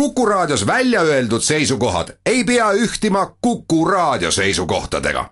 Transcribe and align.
Kuku 0.00 0.26
Raadios 0.26 0.66
välja 0.66 1.00
öeldud 1.00 1.40
seisukohad 1.40 2.08
ei 2.26 2.44
pea 2.44 2.72
ühtima 2.72 3.26
Kuku 3.40 3.84
Raadio 3.84 4.30
seisukohtadega. 4.30 5.30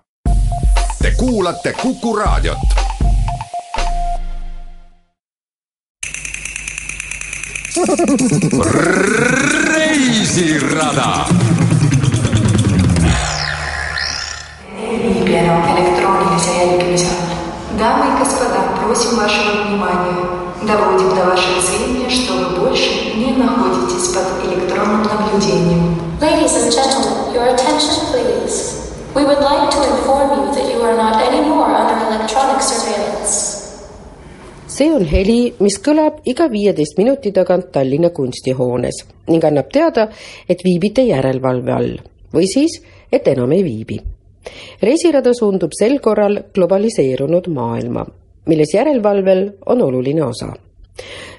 Te 1.01 1.11
kuulate 1.17 1.73
Kuku 1.73 2.15
Raadiot. 2.15 2.57
reisirada. 9.63 11.25
viibi 14.77 15.35
enam 15.35 15.77
elektroonilise 15.77 16.51
jälgimise 16.51 17.05
all. 17.05 17.35
Дамы 17.77 18.05
и 18.05 18.19
господа, 18.19 18.61
просим 18.81 19.17
вашего 19.17 19.67
внимания. 19.67 20.15
Доводим 20.65 21.09
до 21.09 21.25
вашего 21.25 21.59
сведения, 21.59 22.09
что 22.09 22.33
вы 22.33 22.59
больше 22.59 22.89
не 23.34 23.34
находитесь 23.36 24.08
под 24.14 24.44
электронным 24.44 25.02
наблюдением. 25.02 26.00
Ladies 26.20 26.54
and 26.56 26.70
gentlemen, 26.72 27.34
your 27.34 27.48
attention 27.54 27.96
please. 28.12 28.80
We 29.14 29.24
would 29.24 29.40
like 29.40 29.70
to 29.70 29.80
inform 29.90 30.30
you 30.38 30.54
that 30.54 30.66
you 30.72 30.80
are 30.82 30.96
not 30.96 31.20
anymore 31.22 31.66
under 31.66 31.96
electronic 32.06 32.62
surveillance. 32.62 33.60
see 34.66 34.88
on 34.94 35.04
heli, 35.04 35.52
mis 35.60 35.76
kõlab 35.82 36.22
iga 36.30 36.46
viieteist 36.48 36.96
minuti 36.96 37.32
tagant 37.36 37.66
Tallinna 37.74 38.10
kunstihoones 38.16 39.02
ning 39.28 39.44
annab 39.44 39.68
teada, 39.74 40.06
et 40.48 40.62
viibite 40.64 41.02
järelevalve 41.04 41.72
all 41.74 41.92
või 42.32 42.46
siis, 42.48 42.78
et 43.12 43.28
enam 43.28 43.52
ei 43.52 43.64
viibi. 43.66 44.00
reisirada 44.82 45.34
suundub 45.34 45.74
sel 45.76 45.98
korral 46.00 46.38
globaliseerunud 46.54 47.50
maailma, 47.52 48.06
milles 48.46 48.74
järelevalvel 48.74 49.42
on 49.66 49.82
oluline 49.82 50.24
osa 50.24 50.54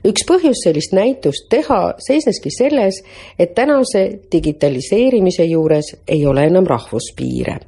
üks 0.05 0.27
põhjus 0.28 0.65
sellist 0.65 0.92
näitust 0.92 1.48
teha 1.51 1.95
seisneski 1.98 2.51
selles, 2.59 3.02
et 3.38 3.55
tänase 3.55 4.20
digitaliseerimise 4.32 5.45
juures 5.45 5.95
ei 6.09 6.27
ole 6.27 6.46
enam 6.46 6.66
rahvuspiire. 6.66 7.59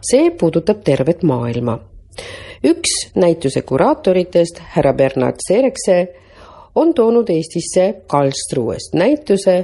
see 0.00 0.30
puudutab 0.30 0.84
tervet 0.84 1.22
maailma 1.22 1.78
üks 2.64 3.10
näituse 3.14 3.62
kuraatoritest, 3.62 4.60
härra 4.74 4.92
Bernard 4.92 5.42
Serekse, 5.48 6.08
on 6.74 6.94
toonud 6.94 7.30
Eestisse 7.30 8.02
Karlsruhest 8.06 8.94
näituse, 8.94 9.56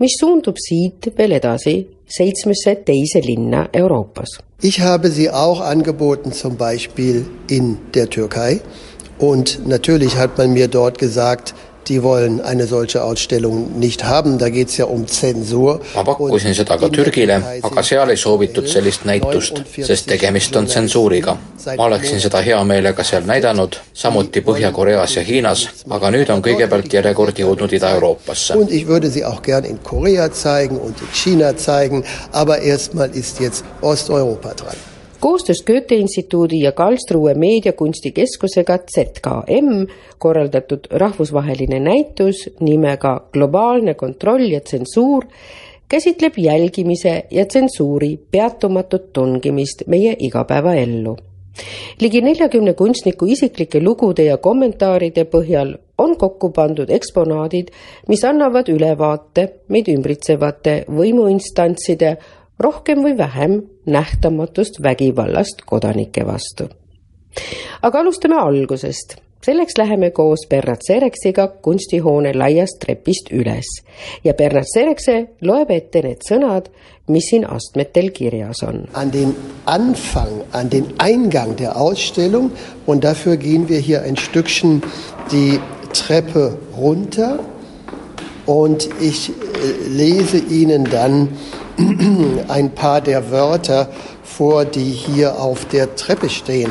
mis 0.00 0.16
suundub 0.20 0.58
siit 0.58 1.12
veel 1.18 1.36
edasi 1.38 1.76
seitsmesse 2.06 2.74
teise 2.86 3.22
linna 3.26 3.68
Euroopas. 3.72 4.38
Ich 4.62 4.80
habe 4.80 5.10
sie 5.10 5.30
auch 5.30 5.60
angeboten, 5.60 6.32
zum 6.32 6.56
Beispiel 6.56 7.24
in 7.48 7.76
der 7.94 8.08
Türkei. 8.08 8.60
Und 9.18 9.66
natürlich 9.66 10.16
hat 10.16 10.38
man 10.38 10.52
mir 10.52 10.68
dort 10.68 10.98
gesagt, 10.98 11.54
die 11.88 12.02
wollen 12.02 12.40
eine 12.40 12.66
solche 12.66 13.02
Ausstellung 13.02 13.78
nicht 13.78 14.04
haben, 14.04 14.38
da 14.38 14.48
geht 14.48 14.68
es 14.68 14.76
ja 14.76 14.86
um 14.86 15.06
Zensur. 15.06 15.80
ma 15.94 16.02
pakkusin 16.02 16.54
seda 16.54 16.76
ka 16.76 16.88
Türgile, 16.88 17.42
aga 17.62 17.82
seal 17.82 18.10
ei 18.10 18.16
soovitud 18.16 18.66
sellist 18.68 19.04
näitust, 19.04 19.62
sest 19.82 20.08
tegemist 20.08 20.56
on 20.56 20.66
tsensuuriga. 20.66 21.36
ma 21.76 21.84
oleksin 21.84 22.20
seda 22.20 22.38
hea 22.38 22.64
meelega 22.64 23.04
seal 23.04 23.22
näidanud, 23.22 23.78
samuti 23.94 24.40
Põhja-Koreas 24.40 25.16
ja 25.16 25.22
Hiinas, 25.22 25.68
aga 25.90 26.10
nüüd 26.10 26.30
on 26.30 26.42
kõigepealt 26.42 26.92
järjekord 26.92 27.38
jõudnud 27.38 27.72
Ida-Euroopasse. 27.72 28.58
Und 28.58 28.72
ich 28.72 28.86
würde 28.86 29.10
sie 29.10 29.24
auch 29.24 29.42
gern 29.42 29.64
in 29.64 29.82
Korea 29.82 30.32
zeigen 30.32 30.78
und 30.78 31.00
in 31.00 31.08
China 31.12 31.56
zeigen, 31.56 32.04
aber 32.32 32.58
erstmal 32.58 33.10
ist 33.10 33.40
jetzt 33.40 33.64
Osteuropa 33.80 34.54
dran 34.54 34.95
koostöös 35.20 35.62
Goethe 35.62 35.94
instituudi 35.94 36.60
ja 36.60 36.72
Karlsruhe 36.72 37.34
meediakunstikeskusega 37.34 38.78
ZKM 38.78 39.86
korraldatud 40.18 40.86
rahvusvaheline 40.90 41.80
näitus 41.80 42.50
nimega 42.60 43.28
Globaalne 43.32 43.94
kontroll 43.94 44.50
ja 44.50 44.60
tsensuur 44.60 45.24
käsitleb 45.88 46.32
jälgimise 46.36 47.24
ja 47.30 47.46
tsensuuri 47.46 48.18
peatumatut 48.30 49.12
tungimist 49.12 49.82
meie 49.86 50.16
igapäevaellu. 50.18 51.16
ligi 52.00 52.20
neljakümne 52.20 52.74
kunstniku 52.74 53.26
isiklike 53.26 53.80
lugude 53.80 54.24
ja 54.24 54.36
kommentaaride 54.36 55.24
põhjal 55.24 55.76
on 55.98 56.16
kokku 56.16 56.50
pandud 56.50 56.90
eksponaadid, 56.90 57.70
mis 58.08 58.24
annavad 58.24 58.68
ülevaate 58.68 59.48
meid 59.68 59.88
ümbritsevate 59.88 60.84
võimuinstantside 60.88 62.16
rohkem 62.58 63.04
või 63.04 63.16
vähem 63.18 63.60
nähtamatust 63.86 64.82
vägivallast 64.82 65.62
kodanike 65.66 66.26
vastu. 66.26 66.68
aga 67.82 67.98
alustame 67.98 68.36
algusest. 68.40 69.16
selleks 69.46 69.78
läheme 69.78 70.10
koos 70.10 70.46
Bernard 70.50 70.80
Sereksiga 70.86 71.48
kunstihoone 71.62 72.32
laiast 72.34 72.80
trepist 72.80 73.30
üles 73.30 73.66
ja 74.24 74.34
Bernard 74.34 74.66
Serekse 74.74 75.26
loeb 75.40 75.70
ette 75.70 76.02
need 76.02 76.24
sõnad, 76.28 76.70
mis 77.08 77.28
siin 77.30 77.44
astmetel 77.44 78.10
kirjas 78.10 78.62
on. 78.62 78.88
An 78.94 79.12
den 79.12 79.36
Anfang, 79.64 80.42
an 80.52 80.70
den 80.70 80.86
Eingang 80.98 81.56
der 81.56 81.76
Ausstellung 81.76 82.50
und 82.86 83.04
dafür 83.04 83.36
gehen 83.36 83.68
wir 83.68 83.78
hier 83.78 84.02
ein 84.02 84.16
Stückchen 84.16 84.82
die 85.30 85.60
Treppe 85.92 86.58
runter 86.76 87.38
und 88.46 88.88
ich 89.00 89.32
lese 89.88 90.38
Ihnen 90.38 90.84
dann 90.84 91.28
ein 92.48 92.70
paar 92.74 93.00
der 93.00 93.30
Wörter 93.30 93.88
vor, 94.22 94.64
die 94.64 94.90
hier 94.90 95.40
auf 95.40 95.64
der 95.66 95.94
Treppe 95.94 96.28
stehen. 96.28 96.70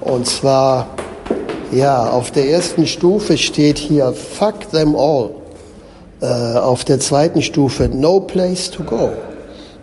Und 0.00 0.26
zwar, 0.26 0.88
ja, 1.72 2.08
auf 2.10 2.30
der 2.30 2.48
ersten 2.48 2.86
Stufe 2.86 3.36
steht 3.36 3.78
hier 3.78 4.12
Fuck 4.12 4.70
them 4.70 4.96
all. 4.96 5.30
Äh, 6.20 6.58
auf 6.58 6.84
der 6.84 6.98
zweiten 7.00 7.42
Stufe 7.42 7.88
No 7.88 8.20
place 8.20 8.70
to 8.70 8.82
go. 8.82 9.10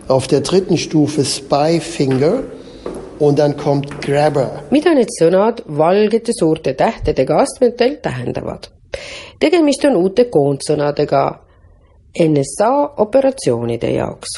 Auf 0.08 0.26
der 0.26 0.40
dritten 0.40 0.76
Stufe 0.76 1.24
Spy 1.24 1.80
Finger. 1.80 2.42
Und 3.18 3.38
dann 3.38 3.56
kommt 3.56 4.02
Grabber. 4.02 4.62
mida 4.70 4.92
need 4.92 5.08
sõnad 5.08 5.62
valgete 5.66 6.34
suurte 6.36 6.74
tähtedega 6.76 7.38
astmetel 7.40 7.96
tähendavad? 8.02 8.68
tegemist 9.40 9.84
on 9.88 9.96
uute 9.96 10.26
koondsõnadega 10.28 11.22
NSA 12.20 12.94
operatsioonide 12.96 13.90
jaoks. 13.92 14.28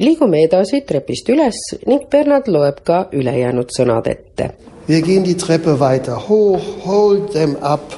liigume 0.00 0.42
edasi 0.44 0.80
trepist 0.88 1.28
üles 1.28 1.58
ning 1.86 2.08
Bernard 2.10 2.48
loeb 2.48 2.80
ka 2.84 3.06
ülejäänud 3.12 3.70
sõnad 3.76 4.08
ette. 4.10 4.50
Wir 4.88 5.02
gehen 5.02 5.24
die 5.24 5.36
Treppe 5.36 5.78
weiter. 5.80 6.16
Hoch, 6.28 6.64
hold 6.84 7.32
them 7.32 7.56
up, 7.62 7.94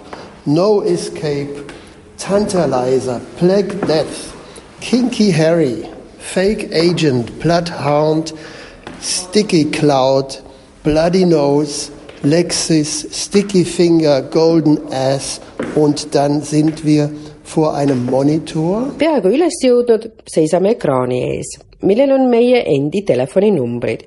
no 0.46 0.82
escape, 0.82 1.64
tantalizer, 2.18 3.20
plague 3.38 3.74
death, 3.86 4.34
kinky 4.80 5.30
Harry, 5.32 5.88
fake 6.18 6.68
agent, 6.72 7.32
bloodhound, 7.40 8.34
sticky 9.00 9.64
cloud, 9.64 10.38
bloody 10.82 11.24
nose, 11.24 11.90
Lexis, 12.24 13.06
sticky 13.12 13.64
finger, 13.64 14.22
golden 14.22 14.78
ass. 14.90 15.40
Und 15.74 16.14
dann 16.14 16.42
sind 16.42 16.84
wir 16.84 17.10
vor 17.44 17.75
einem 17.75 18.06
Monitor. 18.06 18.91
peaaegu 18.99 19.31
üles 19.37 19.60
jõudnud, 19.62 20.09
seisame 20.27 20.75
ekraani 20.75 21.21
ees, 21.37 21.55
millel 21.84 22.16
on 22.16 22.28
meie 22.32 22.65
endi 22.75 23.05
telefoninumbrid 23.06 24.06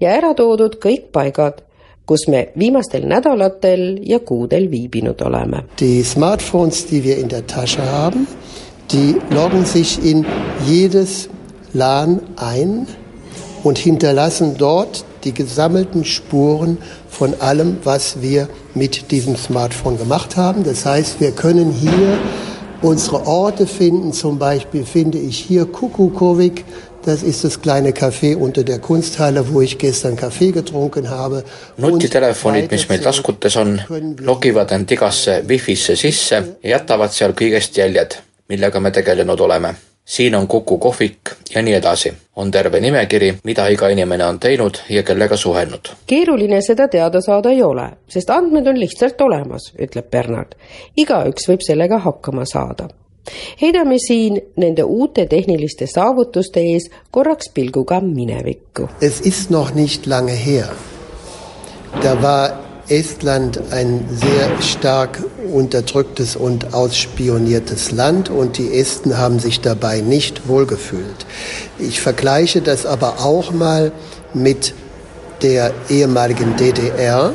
ja 0.00 0.14
ära 0.16 0.32
toodud 0.38 0.78
kõik 0.82 1.10
paigad, 1.12 1.62
kus 2.06 2.28
me 2.30 2.46
viimastel 2.54 3.06
nädalatel 3.10 3.98
ja 4.06 4.20
kuudel 4.22 4.70
viibinud 4.70 5.22
oleme. 5.26 5.64
Die 5.80 6.04
Smartphones, 6.04 6.86
die 6.86 7.02
wir 7.04 7.18
in 7.18 7.28
der 7.28 7.46
Tasche 7.46 7.82
haben, 7.82 8.26
die 8.92 9.16
loggen 9.30 9.64
sich 9.64 9.98
in 10.04 10.24
jedes 10.66 11.28
LAN 11.72 12.20
ein 12.36 12.86
und 13.64 13.78
hinterlassen 13.78 14.54
dort 14.56 15.04
die 15.24 15.34
gesammelten 15.34 16.04
Spuren 16.04 16.78
von 17.08 17.34
allem, 17.40 17.78
was 17.82 18.22
wir 18.22 18.48
mit 18.74 19.10
diesem 19.10 19.34
Smartphone 19.34 19.98
gemacht 19.98 20.36
haben. 20.36 20.62
Das 20.62 20.86
heißt, 20.86 21.20
wir 21.20 21.32
können 21.32 21.72
hier 21.72 22.18
unsere 22.82 23.26
Orte 23.26 23.66
finden. 23.66 24.12
Zum 24.12 24.38
Beispiel 24.38 24.84
finde 24.84 25.18
ich 25.18 25.38
hier 25.38 25.66
Kukukovic. 25.66 26.64
Das 27.04 27.22
ist 27.22 27.44
das 27.44 27.60
kleine 27.60 27.90
Café 27.90 28.34
unter 28.36 28.64
der 28.64 28.80
Kunsthalle, 28.80 29.52
wo 29.52 29.60
ich 29.60 29.78
gestern 29.78 30.16
Kaffee 30.16 30.50
getrunken 30.50 31.08
habe. 31.08 31.44
nutitelefonid, 31.76 32.70
mis 32.70 32.88
meil 32.88 33.00
taskutes 33.00 33.56
on, 33.56 33.80
logivad 34.18 34.72
end 34.72 34.90
igasse 34.90 35.44
wifi'sse 35.46 35.94
sisse 35.96 36.34
ja 36.62 36.70
jätavad 36.78 37.12
seal 37.14 37.30
kõigest 37.30 37.78
jäljed, 37.78 38.18
millega 38.48 38.80
me 38.80 38.90
tegelenud 38.90 39.40
oleme. 39.40 39.76
Siin 40.06 40.34
on 40.34 40.48
Kuku 40.48 40.78
kohvik 40.78 41.18
ja 41.54 41.62
nii 41.62 41.74
edasi. 41.74 42.12
on 42.36 42.50
terve 42.50 42.80
nimekiri, 42.80 43.34
mida 43.44 43.66
iga 43.68 43.88
inimene 43.88 44.24
on 44.24 44.38
teinud 44.40 44.74
ja 44.88 45.02
kellega 45.02 45.36
suhelnud. 45.36 45.88
keeruline 46.06 46.60
seda 46.60 46.88
teada 46.88 47.20
saada 47.20 47.50
ei 47.50 47.62
ole, 47.62 47.88
sest 48.08 48.30
andmed 48.30 48.66
on 48.66 48.80
lihtsalt 48.80 49.20
olemas, 49.20 49.72
ütleb 49.82 50.10
Bernard. 50.10 50.54
igaüks 50.96 51.48
võib 51.48 51.60
sellega 51.66 51.98
hakkama 51.98 52.44
saada. 52.44 52.88
heidame 53.62 53.98
siin 53.98 54.40
nende 54.56 54.84
uute 54.84 55.26
tehniliste 55.26 55.86
saavutuste 55.86 56.60
ees 56.60 56.90
korraks 57.10 57.50
pilguga 57.54 58.00
minevikku. 58.00 58.88
Es 59.00 59.20
ist 59.20 59.50
noch 59.50 59.74
nicht 59.74 60.06
lange 60.06 60.36
her. 60.46 60.66
Da 62.02 62.22
war 62.22 62.65
Estland 62.88 63.60
ein 63.70 64.08
sehr 64.10 64.62
stark 64.62 65.22
unterdrücktes 65.52 66.36
und 66.36 66.72
ausspioniertes 66.74 67.92
Land 67.92 68.30
und 68.30 68.58
die 68.58 68.78
Esten 68.78 69.18
haben 69.18 69.38
sich 69.38 69.60
dabei 69.60 70.00
nicht 70.00 70.48
wohlgefühlt. 70.48 71.26
Ich 71.78 72.00
vergleiche 72.00 72.62
das 72.62 72.86
aber 72.86 73.20
auch 73.24 73.52
mal 73.52 73.92
mit 74.34 74.74
der 75.42 75.72
ehemaligen 75.88 76.56
DDR, 76.56 77.32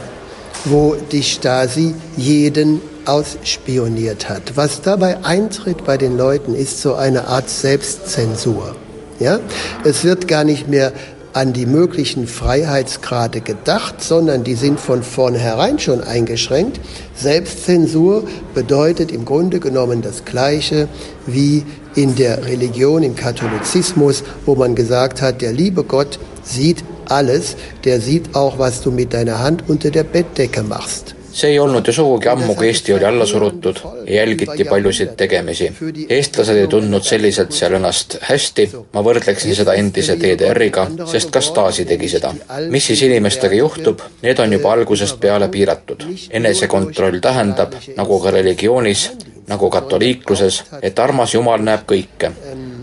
wo 0.65 0.95
die 1.12 1.24
Stasi 1.24 1.95
jeden 2.18 2.81
ausspioniert 3.06 4.30
hat. 4.30 4.56
Was 4.56 4.81
dabei 4.81 5.24
eintritt 5.24 5.86
bei 5.86 5.97
den 5.97 6.18
Leuten, 6.18 6.56
ist 6.56 6.81
so 6.81 6.95
eine 6.95 7.27
Art 7.27 7.50
Selbstzensur. 7.50 8.75
Ja? 9.19 9.39
Es 9.83 10.04
wird 10.04 10.27
gar 10.27 10.44
nicht 10.44 10.68
mehr 10.68 10.94
an 11.33 11.54
die 11.54 11.66
möglichen 11.66 12.28
Freiheitsgrade 12.28 13.42
gedacht, 13.42 14.04
sondern 14.04 14.44
die 14.44 14.56
sind 14.56 14.80
von 14.80 15.04
vornherein 15.04 15.80
schon 15.80 16.01
eingeschränkt. 16.01 16.80
Selbstzensur 17.16 18.24
bedeutet 18.54 19.12
im 19.12 19.25
Grunde 19.25 19.60
genommen 19.60 20.01
das 20.01 20.25
Gleiche 20.25 20.88
wie 21.25 21.63
in 21.95 22.16
der 22.16 22.45
Religion, 22.45 23.04
im 23.04 23.16
Katholizismus, 23.16 24.24
wo 24.45 24.56
man 24.56 24.75
gesagt 24.75 25.22
hat, 25.22 25.42
der 25.42 25.54
liebe 25.54 25.83
Gott 25.83 26.19
sieht 26.44 26.83
alles, 27.07 27.56
der 27.83 28.01
sieht 28.01 28.36
auch, 28.36 28.60
was 28.60 28.81
du 28.81 28.92
mit 28.92 29.13
deiner 29.13 29.39
Hand 29.39 29.63
unter 29.68 29.92
der 29.92 30.04
Bettdecke 30.04 30.63
machst. 30.63 31.16
See 31.33 31.51
ei 31.51 31.60
olnud 31.60 31.88
ju 31.88 31.94
sugugi 31.94 32.30
ammu, 32.30 32.56
kui 32.56 32.68
Eesti 32.68 32.94
oli 32.94 33.06
alla 33.06 33.25
surutud 33.25 33.80
ja 34.07 34.16
jälgiti 34.16 34.66
paljusid 34.69 35.16
tegemisi. 35.18 35.72
eestlased 36.10 36.57
ei 36.57 36.68
tundnud 36.68 37.04
selliselt 37.04 37.51
seal 37.51 37.78
ennast 37.80 38.18
hästi, 38.30 38.69
ma 38.94 39.04
võrdleksin 39.06 39.56
seda 39.56 39.74
endise 39.80 40.18
DDR-iga, 40.19 40.88
sest 41.12 41.31
ka 41.31 41.42
Stasi 41.42 41.86
tegi 41.86 42.10
seda. 42.10 42.33
mis 42.69 42.88
siis 42.88 43.01
inimestega 43.01 43.56
juhtub, 43.56 44.01
need 44.22 44.39
on 44.39 44.54
juba 44.54 44.74
algusest 44.74 45.19
peale 45.19 45.48
piiratud. 45.48 46.04
enesekontroll 46.30 47.19
tähendab, 47.19 47.74
nagu 47.98 48.19
ka 48.19 48.31
religioonis, 48.31 49.12
nagu 49.48 49.69
katoliikluses, 49.69 50.63
et 50.81 51.00
armas 51.00 51.33
Jumal 51.33 51.62
näeb 51.63 51.88
kõike 51.88 52.31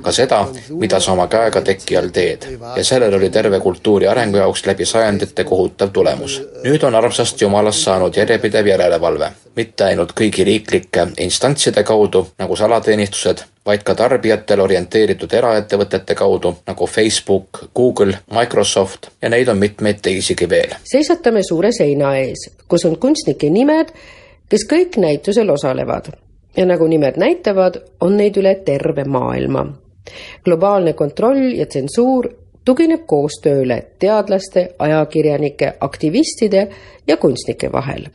ka 0.08 0.12
seda, 0.12 0.38
mida 0.81 1.00
sa 1.00 1.12
oma 1.12 1.26
käega 1.28 1.60
teki 1.64 1.96
all 1.99 2.08
teed. 2.14 2.46
ja 2.76 2.84
sellel 2.84 3.14
oli 3.14 3.31
terve 3.31 3.60
kultuuri 3.60 4.08
arengu 4.08 4.37
jaoks 4.40 4.64
läbi 4.66 4.84
sajandite 4.88 5.44
kohutav 5.44 5.90
tulemus. 5.93 6.40
nüüd 6.64 6.84
on 6.87 6.94
armsast 6.94 7.40
Jumalast 7.40 7.84
saanud 7.84 8.16
järjepidev 8.16 8.66
järelevalve, 8.66 9.31
mitte 9.56 9.84
ainult 9.84 10.14
kõigi 10.20 10.44
riiklike 10.49 11.06
instantside 11.20 11.82
kaudu, 11.84 12.26
nagu 12.38 12.56
salateenistused, 12.56 13.43
vaid 13.66 13.84
ka 13.84 13.94
tarbijatele 13.94 14.62
orienteeritud 14.62 15.32
eraettevõtete 15.32 16.14
kaudu, 16.14 16.54
nagu 16.66 16.87
Facebook, 16.87 17.66
Google, 17.76 18.19
Microsoft 18.32 19.11
ja 19.22 19.28
neid 19.28 19.49
on 19.49 19.58
mitmeid 19.58 20.00
teisigi 20.02 20.49
veel. 20.49 20.72
seisatame 20.84 21.43
suure 21.43 21.72
seina 21.72 22.14
ees, 22.16 22.49
kus 22.69 22.84
on 22.88 22.96
kunstnike 22.96 23.50
nimed, 23.50 23.93
kes 24.49 24.64
kõik 24.72 24.96
näitusel 24.96 25.50
osalevad 25.50 26.08
ja 26.56 26.66
nagu 26.66 26.87
nimed 26.87 27.20
näitavad, 27.20 27.76
on 28.00 28.16
neid 28.16 28.40
üle 28.40 28.54
terve 28.64 29.04
maailma 29.04 29.66
globaalne 30.44 30.93
kontroll 30.93 31.52
ja 31.58 31.66
tsensuur 31.66 32.28
tugineb 32.64 33.06
koostööle 33.06 33.82
teadlaste, 33.99 34.69
ajakirjanike, 34.78 35.72
aktivistide 35.81 36.69
ja 37.06 37.16
kunstnike 37.16 37.72
vahel 37.72 38.08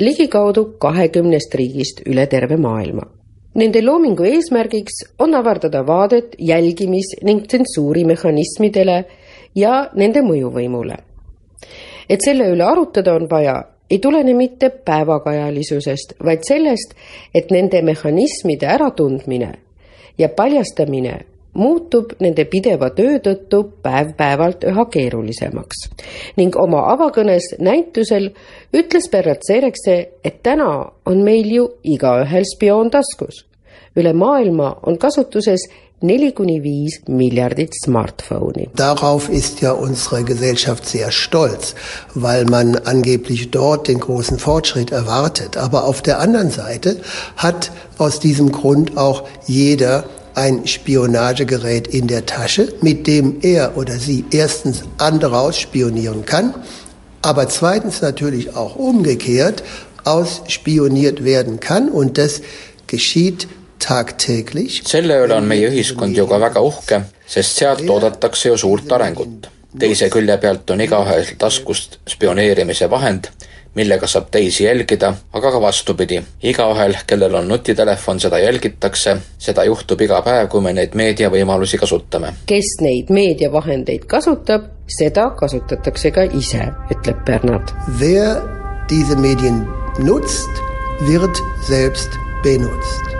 ligikaudu 0.00 0.64
kahekümnest 0.78 1.54
riigist 1.54 2.00
üle 2.08 2.26
terve 2.26 2.56
maailma. 2.56 3.04
Nende 3.54 3.82
loomingu 3.84 4.24
eesmärgiks 4.24 5.02
on 5.18 5.34
avardada 5.34 5.82
vaadet 5.86 6.36
jälgimis- 6.38 7.18
ning 7.22 7.46
tsensuurimehhanismidele 7.46 9.04
ja 9.54 9.90
nende 9.94 10.20
mõjuvõimule. 10.20 10.96
et 12.08 12.20
selle 12.24 12.44
üle 12.50 12.64
arutada 12.64 13.14
on 13.14 13.28
vaja, 13.30 13.64
ei 13.90 13.98
tulene 13.98 14.34
mitte 14.34 14.70
päevakajalisusest, 14.70 16.12
vaid 16.24 16.42
sellest, 16.42 16.94
et 17.34 17.50
nende 17.50 17.82
mehhanismide 17.82 18.66
äratundmine 18.66 19.52
ja 20.18 20.28
paljastamine 20.28 21.20
muutub 21.54 22.14
nende 22.20 22.44
pideva 22.50 22.90
töö 22.94 23.18
tõttu 23.24 23.62
päev-päevalt 23.82 24.64
üha 24.70 24.86
keerulisemaks 24.94 25.84
ning 26.38 26.56
oma 26.56 26.86
avakõnes 26.94 27.54
näitusel 27.58 28.30
ütles 28.76 29.10
Berratserekse, 29.10 29.96
et 30.24 30.42
täna 30.42 30.70
on 31.06 31.22
meil 31.26 31.50
ju 31.50 31.68
igaühel 31.82 32.46
spioon 32.54 32.90
taskus. 32.90 33.46
üle 33.96 34.12
maailma 34.12 34.76
on 34.86 34.98
kasutuses 34.98 35.66
neli 36.02 36.32
kuni 36.32 36.60
viis 36.62 37.00
miljardit 37.08 37.74
Smartphone'i. 37.84 38.68
Darauf 38.76 39.28
ist 39.28 39.60
ja 39.60 39.72
unsere 39.72 40.24
Gesellschaft 40.24 40.86
sehr 40.86 41.10
stolz, 41.10 41.74
weil 42.14 42.44
man 42.44 42.76
angeblich 42.76 43.50
dort 43.50 43.88
den 43.88 44.00
großen 44.00 44.38
Fortschritt 44.38 44.92
erwartet. 44.92 45.56
Aber 45.56 45.84
auf 45.84 46.02
der 46.02 46.20
anderen 46.20 46.50
Seite 46.50 46.96
hat 47.36 47.70
aus 47.98 48.20
diesem 48.20 48.50
Grund 48.50 48.96
auch 48.96 49.24
jeder 49.46 50.04
ein 50.40 50.66
Spionagegerät 50.66 51.86
in 51.88 52.06
der 52.06 52.24
Tasche, 52.24 52.72
mit 52.80 53.06
dem 53.06 53.40
er 53.42 53.76
oder 53.76 53.96
sie 53.98 54.24
erstens 54.30 54.84
andere 54.96 55.38
ausspionieren 55.38 56.24
kann, 56.24 56.54
aber 57.20 57.48
zweitens 57.50 58.00
natürlich 58.00 58.56
auch 58.56 58.74
umgekehrt 58.76 59.62
ausspioniert 60.04 61.24
werden 61.24 61.60
kann 61.60 61.90
und 61.90 62.16
das 62.16 62.40
geschieht 62.86 63.48
tagtäglich. 63.78 64.82
selle 64.86 65.22
üle 65.24 65.36
on 65.36 65.46
meie 65.48 65.68
ühiskond 65.68 66.16
ju 66.16 66.26
ka 66.26 66.40
väga 66.40 66.60
uhke, 66.60 67.04
sest 67.26 67.56
sealt 67.56 67.84
oodatakse 67.90 68.48
ju 68.48 68.56
suurt 68.56 68.92
arengut. 68.92 69.50
teise 69.78 70.08
külje 70.08 70.36
pealt 70.38 70.70
on 70.70 70.80
igaühel 70.80 71.36
taskust 71.38 71.98
spioneerimise 72.08 72.90
vahend 72.90 73.30
millega 73.74 74.06
saab 74.06 74.30
teisi 74.30 74.64
jälgida, 74.64 75.12
aga 75.32 75.52
ka 75.52 75.60
vastupidi. 75.60 76.22
igaühel, 76.42 76.96
kellel 77.06 77.34
on 77.34 77.48
nutitelefon, 77.48 78.20
seda 78.20 78.38
jälgitakse, 78.38 79.16
seda 79.38 79.64
juhtub 79.64 80.00
iga 80.00 80.22
päev, 80.22 80.48
kui 80.48 80.60
me 80.60 80.72
neid 80.72 80.94
meediavõimalusi 80.94 81.78
kasutame. 81.78 82.34
kes 82.46 82.76
neid 82.80 83.10
meediavahendeid 83.10 84.06
kasutab, 84.06 84.70
seda 84.88 85.30
kasutatakse 85.30 86.10
ka 86.10 86.22
ise, 86.22 86.70
ütleb 86.90 87.24
Bernard. 87.24 87.70
Wer 88.00 88.42
diese 88.90 89.16
Medien 89.16 89.66
nutzt, 89.98 90.50
wird 91.06 91.36
selbst 91.68 92.10
benutzt. 92.42 93.19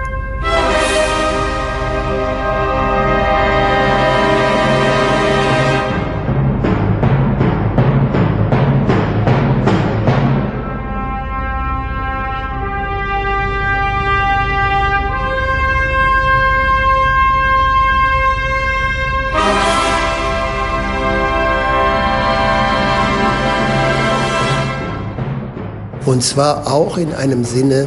Und 26.10 26.24
zwar 26.24 26.66
auch 26.72 26.98
in 26.98 27.14
einem 27.14 27.44
Sinne, 27.44 27.86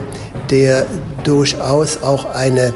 der 0.49 0.85
durchaus 1.25 2.03
auch 2.03 2.23
eine 2.23 2.73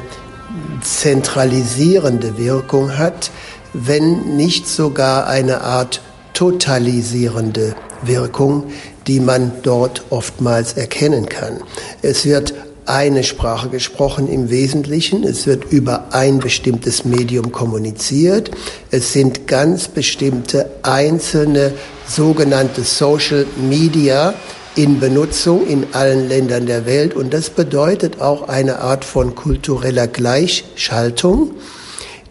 zentralisierende 0.82 2.36
Wirkung 2.36 2.98
hat, 2.98 3.30
wenn 3.72 4.36
nicht 4.36 4.68
sogar 4.68 5.26
eine 5.26 5.62
Art 5.62 6.02
totalisierende 6.34 7.74
Wirkung, 8.02 8.64
die 9.06 9.20
man 9.20 9.52
dort 9.62 10.02
oftmals 10.10 10.74
erkennen 10.74 11.30
kann. 11.30 11.62
Es 12.02 12.26
wird 12.26 12.52
eine 12.84 13.24
Sprache 13.24 13.70
gesprochen 13.70 14.28
im 14.28 14.50
Wesentlichen. 14.50 15.24
Es 15.24 15.46
wird 15.46 15.72
über 15.72 16.12
ein 16.12 16.40
bestimmtes 16.40 17.06
Medium 17.06 17.52
kommuniziert. 17.52 18.50
Es 18.90 19.14
sind 19.14 19.46
ganz 19.46 19.88
bestimmte 19.88 20.70
einzelne 20.82 21.72
sogenannte 22.06 22.82
Social 22.82 23.46
Media 23.56 24.34
in 24.78 25.00
Benutzung 25.00 25.66
in 25.66 25.86
allen 25.92 26.28
Ländern 26.28 26.66
der 26.66 26.86
Welt. 26.86 27.14
Und 27.14 27.34
das 27.34 27.50
bedeutet 27.50 28.20
auch 28.20 28.48
eine 28.48 28.78
Art 28.78 29.04
von 29.04 29.34
kultureller 29.34 30.06
Gleichschaltung, 30.06 31.54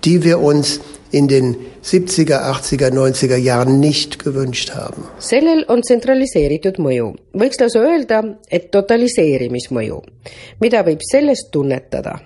die 0.06 0.24
wir 0.24 0.40
uns 0.40 0.80
in 1.12 1.28
den 1.28 1.58
70er, 1.84 2.50
80er, 2.50 2.90
90er 2.92 3.36
Jahren 3.36 3.82
nicht 3.82 4.24
gewünscht 4.24 4.72
haben. 4.76 5.04
sellel 5.20 5.66
on 5.68 5.84
tsentraliseeritud 5.84 6.80
mõju, 6.80 7.14
võiks 7.34 7.60
lausa 7.60 7.84
öelda, 7.84 8.24
et 8.50 8.72
totaliseerimismõju, 8.72 10.02
mida 10.60 10.84
võib 10.88 11.04
sellest 11.04 11.52
tunnetada. 11.52 12.20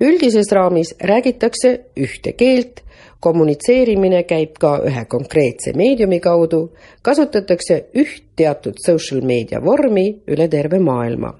üldises 0.00 0.52
raamis 0.52 0.94
räägitakse 1.00 1.78
ühte 1.96 2.32
keelt 2.32 2.83
kommunitseerimine 3.24 4.22
käib 4.28 4.58
ka 4.60 4.76
ühe 4.88 5.04
konkreetse 5.08 5.72
meediumi 5.76 6.20
kaudu, 6.20 6.66
kasutatakse 7.02 7.78
üht 7.96 8.24
teatud 8.36 8.80
social 8.84 9.24
meedia 9.24 9.62
vormi 9.64 10.06
üle 10.28 10.48
terve 10.50 10.78
maailma. 10.78 11.34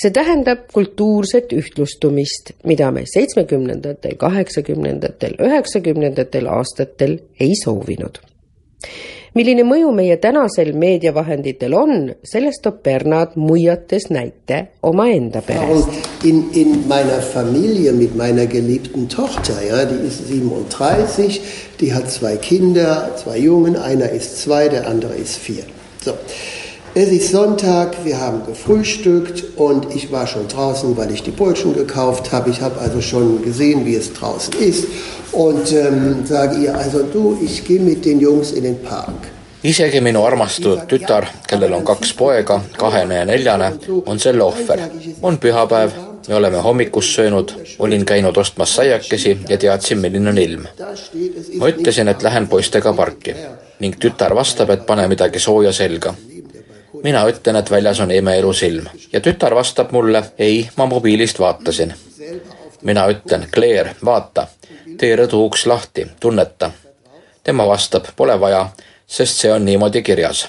see 0.00 0.12
tähendab 0.16 0.70
kultuurset 0.72 1.52
ühtlustumist, 1.52 2.54
mida 2.64 2.88
me 2.90 3.02
seitsmekümnendatel, 3.04 4.14
kaheksakümnendatel, 4.16 5.34
üheksakümnendatel 5.44 6.46
aastatel 6.48 7.18
ei 7.40 7.52
soovinud. 7.64 8.22
Milline 9.34 9.64
mõju 9.66 9.92
meie 9.94 10.16
tänasel 10.22 10.72
meediavahenditel 10.78 11.74
on, 11.76 12.12
sellest 12.26 12.62
toob 12.64 12.82
Bernhard 12.86 13.36
muiates 13.40 14.08
näite 14.10 14.62
omaenda 14.86 15.42
perest. 15.46 15.94
In, 16.24 16.42
in 16.54 16.88
meiner 16.88 17.22
Familie 17.22 17.92
mit 17.92 18.16
meiner 18.16 18.46
geliebten 18.46 19.08
Tochter, 19.08 19.60
ja, 19.66 19.84
die 19.84 20.06
ist 20.06 20.28
37, 20.28 21.40
die 21.80 21.92
hat 21.94 22.10
zwei 22.10 22.36
Kinder, 22.36 23.16
zwei 23.16 23.38
Jungen, 23.38 23.76
einer 23.76 24.10
ist 24.10 24.42
zwei, 24.42 24.68
der 24.68 24.88
andere 24.88 25.14
ist 25.14 25.36
vier. 25.36 25.64
So. 26.04 26.14
Es 26.92 27.08
ist 27.08 27.30
Sonntag, 27.30 28.04
wir 28.04 28.20
haben 28.20 28.44
gefrühstückt 28.44 29.56
und 29.56 29.94
ich 29.94 30.10
war 30.10 30.26
schon 30.26 30.48
draußen, 30.48 30.96
weil 30.96 31.12
ich 31.12 31.22
die 31.22 31.30
Brötchen 31.30 31.72
gekauft 31.72 32.32
habe. 32.32 32.50
Ich 32.50 32.60
habe 32.60 32.80
also 32.80 33.00
schon 33.00 33.42
gesehen, 33.44 33.86
wie 33.86 33.94
es 33.94 34.12
draußen 34.12 34.54
ist 34.54 34.86
und 35.30 35.72
ähm, 35.72 36.26
sage 36.26 36.56
ihr, 36.56 36.76
also 36.76 37.04
du, 37.04 37.38
ich 37.40 37.64
gehe 37.64 37.78
mit 37.78 38.04
den 38.04 38.18
Jungs 38.18 38.50
in 38.50 38.64
den 38.64 38.82
Park. 38.82 39.28
isegi 39.62 40.00
minu 40.00 40.24
armastatud 40.24 40.88
tütar, 40.88 41.26
kellel 41.46 41.74
on 41.76 41.84
kaks 41.84 42.14
poega, 42.16 42.62
kahene 42.80 43.18
ja 43.18 43.24
neljane, 43.28 43.66
on 44.06 44.18
selle 44.18 44.44
ohver. 44.44 44.80
on 45.22 45.36
pühapäev, 45.38 45.92
me 46.28 46.34
oleme 46.34 46.62
hommikust 46.64 47.14
söönud, 47.14 47.52
olin 47.78 48.06
käinud 48.06 48.36
ostmas 48.36 48.74
saiakesi 48.74 49.38
ja 49.48 49.58
teadsin, 49.58 49.98
milline 49.98 50.30
on 50.30 50.38
ilm. 50.38 50.66
ma 51.58 51.68
ütlesin, 51.68 52.08
et 52.08 52.22
lähen 52.22 52.48
poistega 52.48 52.92
parki 52.92 53.36
ning 53.80 54.00
tütar 54.00 54.34
vastab, 54.34 54.70
et 54.70 54.86
pane 54.86 55.08
midagi 55.08 55.38
sooja 55.38 55.72
selga 55.72 56.14
mina 57.02 57.24
ütlen, 57.28 57.56
et 57.56 57.70
väljas 57.70 58.00
on 58.00 58.10
imeilus 58.10 58.62
ilm 58.62 58.86
ja 59.12 59.20
tütar 59.20 59.54
vastab 59.54 59.92
mulle, 59.92 60.22
ei, 60.38 60.68
ma 60.76 60.86
mobiilist 60.86 61.38
vaatasin. 61.38 61.94
mina 62.82 63.08
ütlen, 63.08 63.46
Claire, 63.54 63.94
vaata, 64.04 64.46
tee 64.98 65.16
rõdu 65.16 65.44
uks 65.46 65.66
lahti, 65.66 66.06
tunneta. 66.20 66.70
tema 67.42 67.66
vastab, 67.66 68.04
pole 68.16 68.40
vaja, 68.40 68.68
sest 69.06 69.36
see 69.40 69.52
on 69.52 69.64
niimoodi 69.64 70.02
kirjas. 70.02 70.48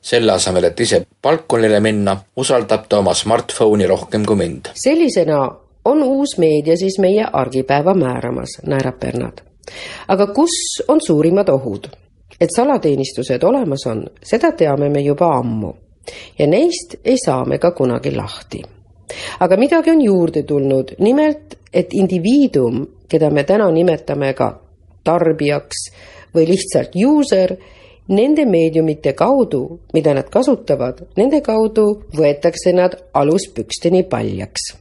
selle 0.00 0.32
asemel, 0.32 0.64
et 0.64 0.80
ise 0.80 1.06
balkonile 1.22 1.80
minna, 1.80 2.16
usaldab 2.36 2.86
ta 2.88 2.98
oma 2.98 3.14
smartphone'i 3.14 3.86
rohkem 3.86 4.26
kui 4.26 4.36
mind. 4.36 4.72
sellisena 4.74 5.50
on 5.84 6.02
uus 6.02 6.38
meedia 6.38 6.76
siis 6.76 6.98
meie 6.98 7.26
argipäeva 7.32 7.94
määramas, 7.94 8.58
naerab 8.66 9.00
Bernard. 9.00 9.40
aga 10.08 10.26
kus 10.26 10.82
on 10.88 11.00
suurimad 11.06 11.48
ohud? 11.48 11.86
Et 12.40 12.50
salateenistused 12.56 13.42
olemas 13.44 13.86
on, 13.86 14.04
seda 14.22 14.52
teame 14.52 14.88
me 14.88 15.00
juba 15.04 15.34
ammu. 15.38 15.72
Ja 16.38 16.46
neist 16.46 16.96
ei 17.04 17.18
saa 17.24 17.44
me 17.44 17.58
ka 17.58 17.70
kunagi 17.70 18.14
lahti. 18.16 18.62
aga 19.40 19.56
midagi 19.56 19.90
on 19.90 20.00
juurde 20.00 20.42
tulnud, 20.42 20.94
nimelt 20.98 21.58
et 21.72 21.92
indiviidum, 21.92 22.86
keda 23.08 23.30
me 23.30 23.44
täna 23.44 23.70
nimetame 23.70 24.32
ka 24.34 24.60
tarbijaks 25.04 25.88
või 26.34 26.46
lihtsalt 26.46 26.94
user, 26.94 27.56
nende 28.08 28.46
meediumite 28.46 29.12
kaudu, 29.12 29.80
mida 29.94 30.14
nad 30.14 30.30
kasutavad, 30.30 31.02
nende 31.16 31.40
kaudu 31.40 31.86
võetakse 32.16 32.72
nad 32.74 32.96
aluspüksteni 33.14 34.02
paljaks 34.02 34.79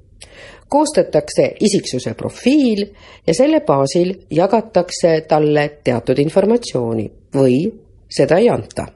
koostatakse 0.70 1.54
isiksuse 1.60 2.14
profiil 2.14 2.86
ja 3.28 3.34
selle 3.34 3.62
baasil 3.66 4.14
jagatakse 4.32 5.22
talle 5.28 5.66
teatud 5.84 6.20
informatsiooni 6.20 7.10
või 7.36 7.66
seda 8.10 8.38
ei 8.38 8.50
anta. 8.50 8.88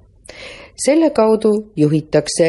selle 0.86 1.10
kaudu 1.10 1.72
juhitakse 1.76 2.48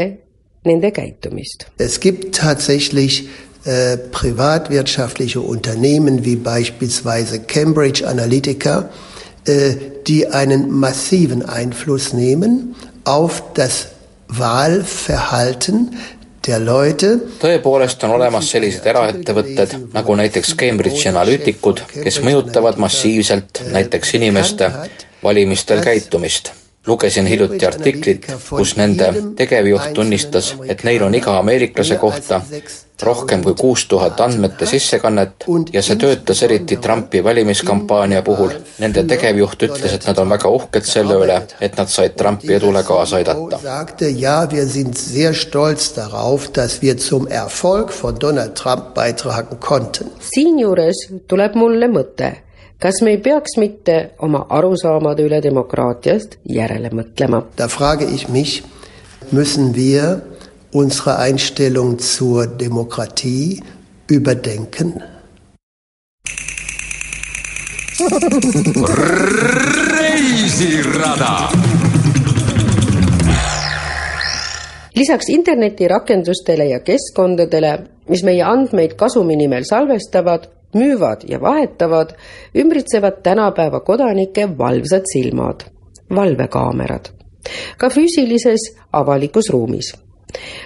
nende 0.65 0.91
käitumist. 0.91 1.67
Es 1.79 2.01
gibt 2.01 2.35
tatsächlich 2.35 3.29
äh, 3.67 3.99
privatwirtschaftliche 4.13 5.41
Unternehmen 5.41 6.25
wie 6.25 6.37
beispielsweise 6.37 7.41
Cambridge 7.41 8.07
Analytica, 8.07 8.89
äh, 9.47 9.75
die 10.07 10.27
einen 10.27 10.71
massiven 10.71 11.43
Einfluss 11.43 12.15
nehmen 12.15 12.75
auf 13.05 13.43
das 13.55 13.89
Wahlverhalten 14.29 15.97
tõepoolest 17.41 18.05
on 18.05 18.17
olemas 18.19 18.51
sellised 18.51 18.87
eraettevõtted 18.87 19.77
nagu 19.95 20.17
näiteks 20.21 20.55
Cambridge 20.61 21.09
Analyticud, 21.09 21.81
kes 21.95 22.21
mõjutavad 22.25 22.81
massiivselt 22.81 23.65
näiteks 23.73 24.15
inimeste 24.21 24.71
valimistel 25.23 25.81
käitumist 25.85 26.53
lugesin 26.87 27.27
hiljuti 27.27 27.67
artiklit, 27.67 28.27
kus 28.49 28.77
nende 28.77 29.13
tegevjuht 29.37 29.93
tunnistas, 29.95 30.55
et 30.69 30.85
neil 30.85 31.03
on 31.03 31.15
iga 31.15 31.39
ameeriklase 31.39 31.97
kohta 31.97 32.43
rohkem 33.03 33.43
kui 33.43 33.55
kuus 33.59 33.87
tuhat 33.91 34.21
andmete 34.21 34.67
sissekannet 34.67 35.45
ja 35.73 35.83
see 35.83 35.97
töötas 36.01 36.43
eriti 36.47 36.77
Trumpi 36.77 37.25
valimiskampaania 37.25 38.23
puhul. 38.23 38.55
Nende 38.79 39.05
tegevjuht 39.09 39.67
ütles, 39.67 39.97
et 39.97 40.07
nad 40.07 40.19
on 40.23 40.31
väga 40.31 40.53
uhked 40.59 40.87
selle 40.89 41.19
üle, 41.25 41.41
et 41.61 41.77
nad 41.77 41.91
said 41.91 42.15
Trumpi 42.19 42.55
edule 42.55 42.85
kaasa 42.87 43.21
aidata. 43.21 43.61
siinjuures 50.31 51.07
tuleb 51.29 51.55
mulle 51.55 51.89
mõte 51.89 52.33
kas 52.79 53.03
me 53.03 53.11
ei 53.15 53.19
peaks 53.19 53.57
mitte 53.61 53.97
oma 54.19 54.47
arusaamade 54.51 55.25
üle 55.27 55.41
demokraatiast 55.43 56.39
järele 56.45 56.91
mõtlema? 56.91 57.43
Da 57.57 57.69
frage 57.69 58.05
ich 58.05 58.29
mich, 58.29 58.63
müssen 59.33 59.75
wir 59.75 60.23
unsere 60.73 61.19
Einstellung 61.19 61.99
zur 61.99 62.47
Demokratie 62.47 63.61
überdenken? 64.11 65.03
reisirada 69.95 71.49
lisaks 74.95 75.29
internetirakendustele 75.29 76.67
ja 76.71 76.81
keskkondadele, 76.81 77.79
mis 78.09 78.23
meie 78.27 78.45
andmeid 78.47 78.95
kasumi 78.99 79.37
nimel 79.37 79.67
salvestavad, 79.67 80.49
müüvad 80.75 81.25
ja 81.29 81.41
vahetavad, 81.41 82.15
ümbritsevad 82.55 83.23
tänapäeva 83.23 83.81
kodanike 83.81 84.49
valvsad 84.59 85.07
silmad, 85.13 85.65
valvekaamerad, 86.15 87.09
ka 87.79 87.91
füüsilises 87.91 88.73
avalikus 88.93 89.51
ruumis. 89.51 89.95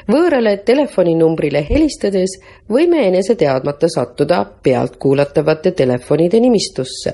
võõrale 0.09 0.57
telefoninumbrile 0.65 1.61
helistades 1.71 2.39
võime 2.73 3.03
enese 3.09 3.35
teadmata 3.35 3.89
sattuda 3.89 4.45
pealtkuulatavate 4.63 5.73
telefonide 5.73 6.41
nimistusse 6.41 7.13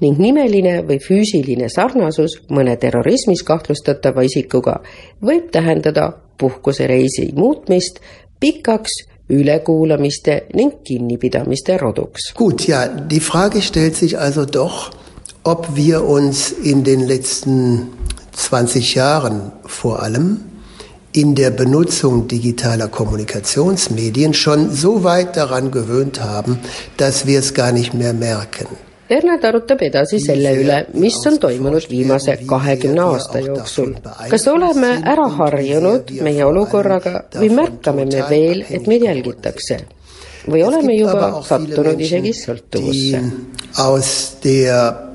ning 0.00 0.18
nimeline 0.18 0.80
või 0.88 0.98
füüsiline 1.02 1.68
sarnasus 1.68 2.38
mõne 2.50 2.76
terrorismis 2.76 3.42
kahtlustatava 3.46 4.24
isikuga 4.26 4.80
võib 5.22 5.50
tähendada 5.52 6.08
puhkusereisi 6.40 7.28
muutmist 7.36 8.00
pikaks 8.40 9.02
Ülekuulamiste 9.28 10.44
ning 10.52 10.72
Kinnipidamiste 10.84 11.78
roduks. 11.80 12.34
Gut, 12.34 12.66
ja, 12.66 12.88
die 12.88 13.20
Frage 13.20 13.62
stellt 13.62 13.96
sich 13.96 14.18
also 14.18 14.44
doch, 14.44 14.90
ob 15.44 15.74
wir 15.74 16.04
uns 16.04 16.50
in 16.50 16.84
den 16.84 17.00
letzten 17.00 17.88
20 18.32 18.94
Jahren 18.94 19.52
vor 19.64 20.02
allem 20.02 20.40
in 21.12 21.34
der 21.34 21.50
Benutzung 21.50 22.26
digitaler 22.26 22.88
Kommunikationsmedien 22.88 24.32
schon 24.32 24.70
so 24.70 25.04
weit 25.04 25.36
daran 25.36 25.70
gewöhnt 25.70 26.22
haben, 26.22 26.58
dass 26.96 27.26
wir 27.26 27.38
es 27.38 27.52
gar 27.52 27.72
nicht 27.72 27.92
mehr 27.92 28.14
merken. 28.14 28.66
Bernard 29.12 29.42
arutab 29.44 29.82
edasi 29.84 30.16
selle 30.24 30.54
üle, 30.56 30.76
mis 30.96 31.18
on 31.28 31.36
toimunud 31.40 31.84
viimase 31.90 32.38
kahekümne 32.48 33.02
aasta 33.04 33.42
jooksul. 33.44 33.90
kas 34.30 34.46
oleme 34.48 34.92
ära 35.14 35.26
harjunud 35.36 36.14
meie 36.24 36.44
olukorraga 36.48 37.26
või 37.34 37.50
märkame 37.58 38.06
me 38.08 38.22
veel, 38.30 38.64
et 38.70 38.88
meid 38.88 39.04
jälgitakse? 39.04 39.82
või 40.48 40.64
oleme 40.66 40.96
juba 40.96 41.28
sattunud 41.46 42.00
isegi 42.00 42.32
sõltuvusse? 42.40 43.20
aus 43.84 44.12
der 44.44 45.12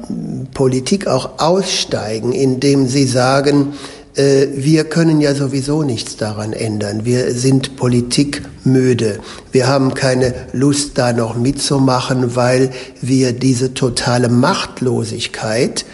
Politik 0.56 1.08
auch 1.08 1.34
aussteigen, 1.44 2.32
indem 2.32 2.86
sie 2.88 3.08
sagen, 3.12 3.74
wir 4.18 4.84
können 4.86 5.22
ja 5.22 5.36
sowieso 5.36 5.84
nichts 5.84 6.18
daran 6.18 6.52
ändern. 6.54 7.06
Wir 7.06 7.34
sind 7.34 7.76
politikmüde. 7.76 9.20
Wir 9.52 9.68
haben 9.68 9.94
keine 9.94 10.34
Lust, 10.54 10.98
da 10.98 11.14
noch 11.14 11.36
mitzumachen, 11.36 12.36
weil 12.36 12.72
wir 13.00 13.34
diese 13.34 13.76
totale 13.76 14.30
Machtlosigkeit 14.30 15.86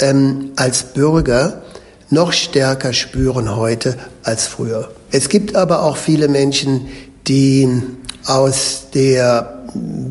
ähm, 0.00 0.50
als 0.56 0.82
Bürger 0.82 1.62
noch 2.10 2.32
stärker 2.32 2.92
spüren 2.92 3.54
heute 3.54 3.96
als 4.22 4.46
früher. 4.46 4.90
Es 5.10 5.28
gibt 5.28 5.54
aber 5.54 5.82
auch 5.82 5.96
viele 5.96 6.28
Menschen, 6.28 6.88
die 7.26 7.68
aus 8.24 8.86
der 8.94 9.64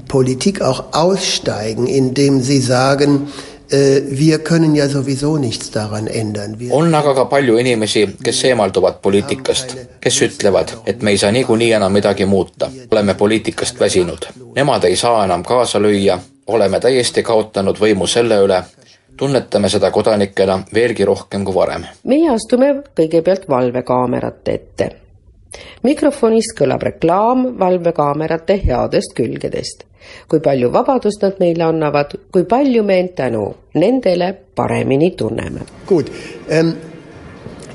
Politik 0.07 0.61
auch 0.61 0.93
aussteigen, 0.93 1.87
indem 1.87 2.41
sie 2.41 2.59
sagen, 2.59 3.27
Äh, 3.73 4.01
wir 4.19 4.39
können 4.39 4.75
ja 4.75 4.87
sowieso 4.89 5.37
nichts 5.37 5.71
daran 5.71 6.07
ändern. 6.07 6.57
on 6.71 6.95
aga 6.95 7.13
ka 7.13 7.25
palju 7.25 7.57
inimesi, 7.57 8.07
kes 8.23 8.43
eemalduvad 8.43 9.01
poliitikast, 9.01 9.75
kes 9.99 10.21
ütlevad, 10.21 10.71
et 10.85 11.01
me 11.01 11.11
ei 11.11 11.17
saa 11.17 11.31
niikuinii 11.31 11.71
enam 11.71 11.91
midagi 11.91 12.25
muuta, 12.25 12.69
oleme 12.91 13.13
poliitikast 13.13 13.79
väsinud. 13.79 14.25
Nemad 14.55 14.83
ei 14.83 14.95
saa 14.95 15.25
enam 15.25 15.43
kaasa 15.43 15.79
lüüa, 15.79 16.19
oleme 16.47 16.79
täiesti 16.79 17.23
kaotanud 17.23 17.79
võimu 17.79 18.07
selle 18.07 18.39
üle, 18.45 18.61
tunnetame 19.17 19.69
seda 19.69 19.91
kodanikena 19.91 20.61
veelgi 20.73 21.05
rohkem 21.05 21.43
kui 21.45 21.55
varem. 21.55 21.83
meie 22.03 22.29
astume 22.29 22.73
kõigepealt 22.95 23.49
valvekaamerate 23.49 24.53
ette. 24.53 24.89
mikrofonist 25.83 26.55
kõlab 26.59 26.81
reklaam 26.83 27.59
valvekaamerate 27.59 28.61
headest 28.63 29.13
külgedest. 29.13 29.83
Kui 30.27 30.39
palju 30.39 30.71
vabadust 30.71 31.21
nad 31.21 31.39
meile 31.39 31.63
annavad, 31.63 32.15
kui 32.31 32.43
palju 32.43 32.83
me 32.83 32.99
end 32.99 33.15
tänu 33.15 33.53
nendele 33.73 34.33
paremini 34.55 35.11
tunneme. 35.15 35.61
Gut 35.87 36.11
ähm,, 36.49 36.73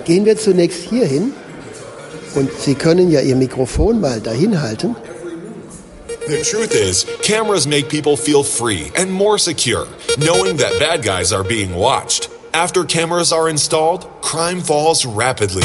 gehen 0.05 0.25
wir 0.25 0.37
zunächst 0.37 0.91
hier 0.91 1.07
hin 1.07 1.33
und 2.35 2.51
Sie 2.59 2.75
können 2.75 3.11
ja 3.11 3.21
Ihr 3.21 3.37
Mikrofon 3.37 4.01
mal 4.01 4.21
dahin 4.21 4.63
halten. 4.63 4.97
The 6.27 6.43
truth 6.43 6.73
is, 6.75 7.05
cameras 7.21 7.67
make 7.67 7.89
people 7.89 8.17
feel 8.17 8.45
free 8.45 8.93
and 8.97 9.13
more 9.13 9.39
secure, 9.39 9.87
knowing 10.19 10.57
that 10.59 10.79
bad 10.79 11.03
guys 11.03 11.33
are 11.33 11.43
being 11.43 11.75
watched. 11.75 12.29
After 12.55 12.85
cameras 12.85 13.33
are 13.33 13.49
installed, 13.49 14.07
crime 14.21 14.61
falls 14.61 15.05
rapidly. 15.05 15.65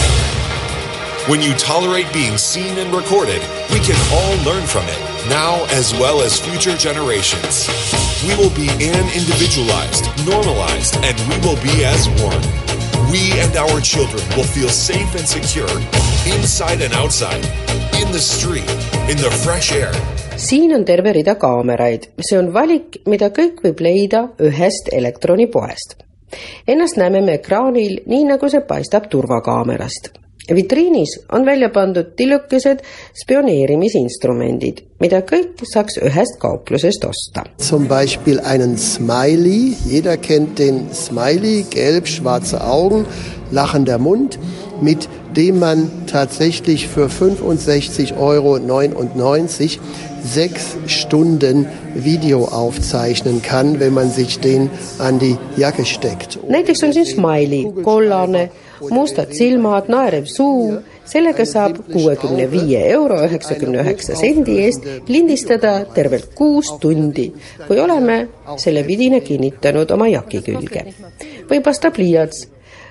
When 1.27 1.41
you 1.41 1.53
tolerate 1.55 2.11
being 2.11 2.37
seen 2.37 2.77
and 2.79 2.91
recorded, 2.95 3.41
we 3.71 3.79
can 3.79 3.95
all 4.11 4.35
learn 4.45 4.65
from 4.65 4.85
it, 4.87 4.97
now 5.29 5.65
as 5.71 5.93
well 5.93 6.21
as 6.21 6.39
future 6.39 6.75
generations. 6.75 7.67
We 8.25 8.35
will 8.35 8.53
be 8.55 8.69
an 8.69 9.05
individualized, 9.13 10.05
normalized, 10.25 10.95
and 11.03 11.17
we 11.29 11.37
will 11.45 11.59
be 11.61 11.85
as 11.85 12.07
one. 12.23 12.43
We 13.11 13.31
and 13.39 13.55
our 13.55 13.79
children 13.81 14.23
will 14.35 14.43
feel 14.43 14.69
safe 14.69 15.15
and 15.15 15.27
secure 15.27 15.69
inside 16.27 16.81
and 16.81 16.93
outside, 16.93 17.45
in 18.01 18.11
the 18.11 18.19
street, 18.19 18.69
in 19.09 19.17
the 19.17 19.31
fresh 19.43 19.71
air, 19.71 19.93
siin 20.37 20.73
on 20.75 20.85
terve 20.85 21.13
rida 21.15 21.35
kaameraid, 21.39 22.09
see 22.21 22.37
on 22.37 22.51
valik, 22.53 22.99
mida 23.09 23.31
kõik 23.33 23.63
võib 23.63 23.81
leida 23.81 24.27
ühest 24.43 24.91
elektronipoest. 24.93 25.97
Ennast 26.67 26.99
näeme 26.99 27.23
me 27.23 27.37
ekraanil 27.39 28.01
nii, 28.05 28.23
nagu 28.27 28.49
see 28.51 28.61
paistab 28.67 29.07
turvakaamerast. 29.09 30.11
Vitriinis 30.55 31.19
on 31.31 31.45
välja 31.45 31.69
pandud 31.69 32.15
tillukesed 32.15 32.83
spioneerimisinstrumendid, 33.23 34.83
mida 34.99 35.21
kõik 35.21 35.63
saaks 35.67 35.99
ühest 36.01 36.39
kauplusest 36.39 37.05
osta. 37.05 37.43
Zum 37.57 37.87
Beispiel 37.87 38.39
einen 38.39 38.77
Smiley, 38.77 39.75
jeder 39.85 40.17
kennt 40.17 40.59
den 40.59 40.87
Smiley, 40.93 41.65
gelb, 41.69 42.07
schwarze 42.07 42.63
Augen, 42.63 43.05
lachender 43.51 43.97
Mund, 43.97 44.39
mit 44.81 45.09
dem 45.35 45.59
man 45.59 45.91
tatsächlich 46.07 46.87
für 46.87 47.07
65,99 47.07 48.17
Euro 48.17 48.57
sechs 50.23 50.75
Stunden 50.87 51.67
Video 51.93 52.45
aufzeichnen 52.45 53.41
kann, 53.41 53.79
wenn 53.79 53.93
man 53.93 54.11
sich 54.11 54.39
den 54.39 54.69
an 54.99 55.19
die 55.19 55.37
Jacke 55.55 55.85
steckt. 55.85 56.39
näiteks 56.49 56.83
on 56.83 56.93
siin 56.93 57.05
Smiley, 57.05 57.71
kollane, 57.83 58.49
mustad 58.91 59.31
silmad, 59.35 59.89
naerev 59.91 60.27
suu, 60.31 60.77
sellega 61.07 61.45
saab 61.45 61.79
kuuekümne 61.91 62.49
viie 62.51 62.83
euro 62.91 63.19
üheksakümne 63.25 63.81
üheksa 63.83 64.17
sendi 64.19 64.59
eest 64.65 64.85
lindistada 65.07 65.73
tervelt 65.95 66.33
kuus 66.35 66.73
tundi, 66.81 67.31
kui 67.67 67.79
oleme 67.79 68.19
selle 68.57 68.85
vidina 68.87 69.19
kinnitanud 69.19 69.91
oma 69.91 70.09
jaki 70.11 70.43
külge. 70.45 70.85
või 71.49 71.61
paistab 71.63 71.95
pliiats 71.95 72.47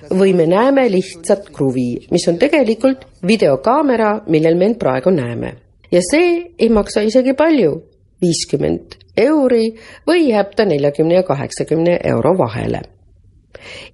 või 0.09 0.33
me 0.33 0.47
näeme 0.47 0.87
lihtsat 0.91 1.49
kruvi, 1.53 2.07
mis 2.11 2.27
on 2.27 2.37
tegelikult 2.37 3.05
videokaamera, 3.27 4.21
millel 4.27 4.55
me 4.55 4.71
end 4.71 4.79
praegu 4.79 5.11
näeme. 5.11 5.53
Ja 5.91 6.01
see 6.03 6.53
ei 6.59 6.69
maksa 6.69 7.01
isegi 7.01 7.33
palju, 7.33 7.81
viiskümmend 8.21 8.97
euri 9.17 9.71
või 10.07 10.29
jääb 10.29 10.55
ta 10.55 10.65
neljakümne 10.65 11.21
ja 11.21 11.23
kaheksakümne 11.23 11.99
euro 12.03 12.37
vahele. 12.37 12.81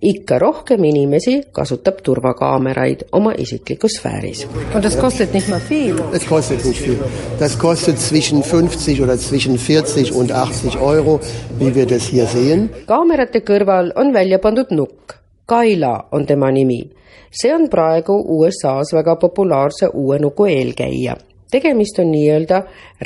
Ikka 0.01 0.39
rohkem 0.39 0.83
inimesi 0.83 1.41
kasutab 1.51 2.01
turvakaameraid 2.03 3.05
oma 3.11 3.33
isiklikus 3.37 3.97
sfääris. 3.99 4.47
Das 4.81 4.97
kostet 4.99 5.33
nicht 5.33 5.49
mal 5.49 5.59
viel. 5.69 5.95
Es 6.13 6.27
kostet 6.27 6.65
nicht 6.65 6.81
viel. 6.81 6.97
Das 7.39 7.57
kostet 7.59 7.99
zwischen 7.99 8.43
50 8.43 9.01
oder 9.01 9.17
zwischen 9.17 9.57
40 9.57 10.13
und 10.13 10.31
80 10.31 10.79
Euro, 10.79 11.19
wie 11.59 11.75
wir 11.75 11.85
das 11.85 12.03
hier 12.07 12.25
sehen. 12.25 12.69
kaamerate 12.87 13.39
kõrval 13.39 13.93
on 13.95 14.13
välja 14.13 14.37
pandud 14.39 14.71
nukk. 14.71 15.19
Kaila 15.45 16.07
on 16.11 16.25
tema 16.25 16.51
nimi. 16.51 16.89
see 17.31 17.53
on 17.53 17.69
praegu 17.69 18.13
USA-s 18.37 18.93
väga 18.93 19.15
populaarse 19.15 19.89
uue 19.93 20.19
nuku 20.19 20.45
eelkäija 20.45 21.15
tegemist 21.53 21.99
on 21.99 22.11
nii-öelda 22.11 22.63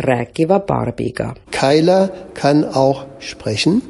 rääkiva 0.07 0.59
Barbiga. 0.59 1.33
Kyla 1.51 2.09
kann 2.33 2.63
auch 2.63 3.05
sprechen 3.19 3.81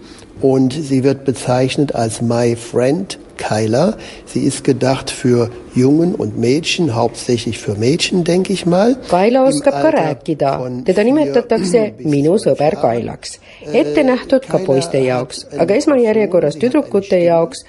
und 0.41 0.74
sie 0.74 1.04
wird 1.04 1.26
bezeichnet 1.26 1.96
als 1.96 2.22
My 2.22 2.56
Friend 2.56 3.20
Kyla. 3.38 3.98
Sie 4.26 4.39
ist 4.39 4.63
gedacht 4.63 5.10
für 5.12 5.50
Jungen 5.76 6.15
und 6.15 6.38
Mädchen, 6.38 6.96
hauptsächlich 6.96 7.58
für 7.60 7.76
Mädchen, 7.76 8.24
denke 8.24 8.54
ich 8.54 8.65
mal. 8.65 8.96
Kaila 9.10 9.43
oskab 9.48 9.82
ka 9.82 9.89
rääkida, 9.89 10.52
teda 10.86 11.04
nimetatakse 11.04 11.93
minu 12.00 12.38
sõber 12.41 12.76
Kailaks. 12.82 13.39
ette 13.74 14.04
nähtud 14.04 14.48
ka 14.48 14.58
poiste 14.65 14.98
jaoks, 14.98 15.46
aga 15.58 15.76
esmajärjekorras 15.76 16.58
tüdrukute 16.58 17.20
jaoks 17.22 17.65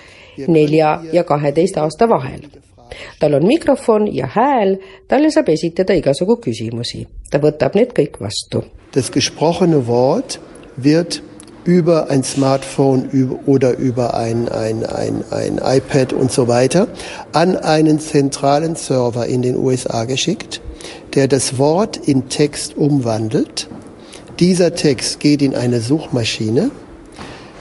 nelja 0.47 1.01
ja 1.13 1.25
kaheteist 1.25 1.77
aasta 1.79 2.09
vahel 2.09 2.49
tal 3.21 3.35
on 3.35 3.47
mikrofon 3.47 4.07
ja 4.15 4.29
hääl, 4.35 4.79
talle 5.09 5.31
saab 5.31 5.49
esitada 5.49 5.95
igasugu 5.95 6.37
küsimusi. 6.37 7.07
ta 7.31 7.39
võtab 7.39 7.75
need 7.75 7.93
kõik 7.93 8.21
vastu. 8.21 8.65
Das 8.93 9.13
gesprochene 9.13 9.87
Wort 9.87 10.41
wird 10.77 11.23
über 11.69 12.09
ein 12.09 12.23
Smartphone 12.23 13.11
oder 13.45 13.77
über 13.77 14.15
ein, 14.15 14.49
ein, 14.49 14.87
ein, 14.87 15.23
ein 15.31 15.61
iPad 15.63 16.15
und 16.15 16.33
so 16.33 16.49
weiter 16.49 16.89
an 17.33 17.57
einen 17.57 18.01
zentralen 18.01 18.75
Server 18.75 19.27
in 19.27 19.43
den 19.43 19.55
USA 19.57 20.05
geschickt, 20.05 20.63
der 21.15 21.29
das 21.29 21.59
Wort 21.59 21.99
in 21.99 22.31
Text 22.31 22.77
umwandelt. 22.77 23.69
Dieser 24.41 24.75
Text 24.75 25.21
geht 25.21 25.43
in 25.43 25.55
eine 25.55 25.81
Suchmaschine, 25.81 26.71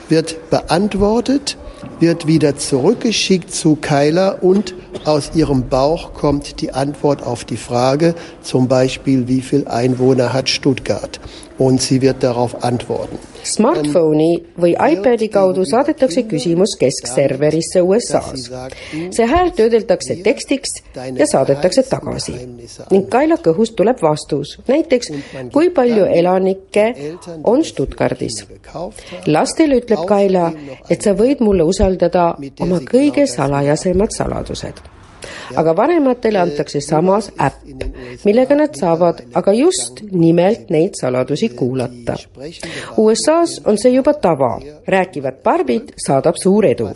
wird 0.08 0.48
beantwortet, 0.48 1.58
wird 2.00 2.26
wieder 2.26 2.56
zurückgeschickt 2.56 3.52
zu 3.52 3.76
Keiler 3.76 4.42
und 4.42 4.74
aus 5.04 5.32
ihrem 5.34 5.68
Bauch 5.68 6.14
kommt 6.14 6.60
die 6.60 6.72
Antwort 6.72 7.22
auf 7.22 7.44
die 7.44 7.56
Frage, 7.56 8.14
zum 8.42 8.68
Beispiel, 8.68 9.28
wie 9.28 9.40
viel 9.40 9.66
Einwohner 9.68 10.32
hat 10.32 10.48
Stuttgart? 10.48 11.20
Und 11.56 11.80
sie 11.82 12.02
wird 12.02 12.22
darauf 12.22 12.62
antworten. 12.62 13.18
Smartphone'i 13.44 14.32
või 14.60 14.74
iPadi 14.92 15.28
kaudu 15.32 15.64
saadetakse 15.68 16.24
küsimus 16.30 16.76
keskserverisse 16.80 17.82
USA-s. 17.82 18.50
see 19.14 19.26
hääl 19.26 19.52
töödeldakse 19.56 20.18
tekstiks 20.24 20.82
ja 20.94 21.26
saadetakse 21.26 21.82
tagasi 21.90 22.34
ning 22.90 23.08
Kaila 23.08 23.38
kõhust 23.42 23.76
tuleb 23.78 24.02
vastus, 24.02 24.58
näiteks 24.68 25.12
kui 25.52 25.70
palju 25.70 26.04
elanikke 26.04 26.86
on 27.44 27.64
Stuttgardis. 27.64 28.44
lastele 29.26 29.80
ütleb 29.80 30.04
Kaila, 30.06 30.52
et 30.90 31.02
sa 31.02 31.14
võid 31.14 31.40
mulle 31.40 31.62
usaldada 31.62 32.34
oma 32.60 32.80
kõige 32.92 33.26
salajasemad 33.26 34.14
saladused 34.16 34.97
aga 35.56 35.76
vanematele 35.76 36.38
antakse 36.38 36.80
samas 36.80 37.30
äpp, 37.40 37.84
millega 38.24 38.56
nad 38.56 38.74
saavad 38.76 39.22
aga 39.34 39.52
just 39.52 40.02
nimelt 40.10 40.70
neid 40.70 40.98
saladusi 41.00 41.48
kuulata. 41.48 42.16
USA-s 42.96 43.60
on 43.64 43.78
see 43.78 43.94
juba 43.94 44.14
tava, 44.14 44.58
rääkivad 44.88 45.42
barbid 45.44 45.94
saadab 46.06 46.36
suur 46.42 46.66
edu. 46.66 46.90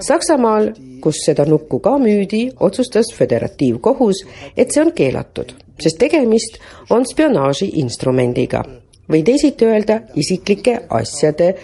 Saksamaal, 0.00 0.70
kus 1.00 1.22
seda 1.24 1.44
nukku 1.48 1.80
ka 1.84 1.96
müüdi, 1.98 2.46
otsustas 2.60 3.12
föderatiivkohus, 3.16 4.24
et 4.56 4.72
see 4.72 4.84
on 4.84 4.92
keelatud, 4.96 5.52
sest 5.80 5.98
tegemist 6.00 6.60
on 6.90 7.06
spionaaži 7.08 7.72
instrumendiga 7.82 8.64
või 9.10 9.22
teisiti 9.26 9.66
öelda 9.66 10.00
isiklike 10.14 10.80
asjade 10.88 11.54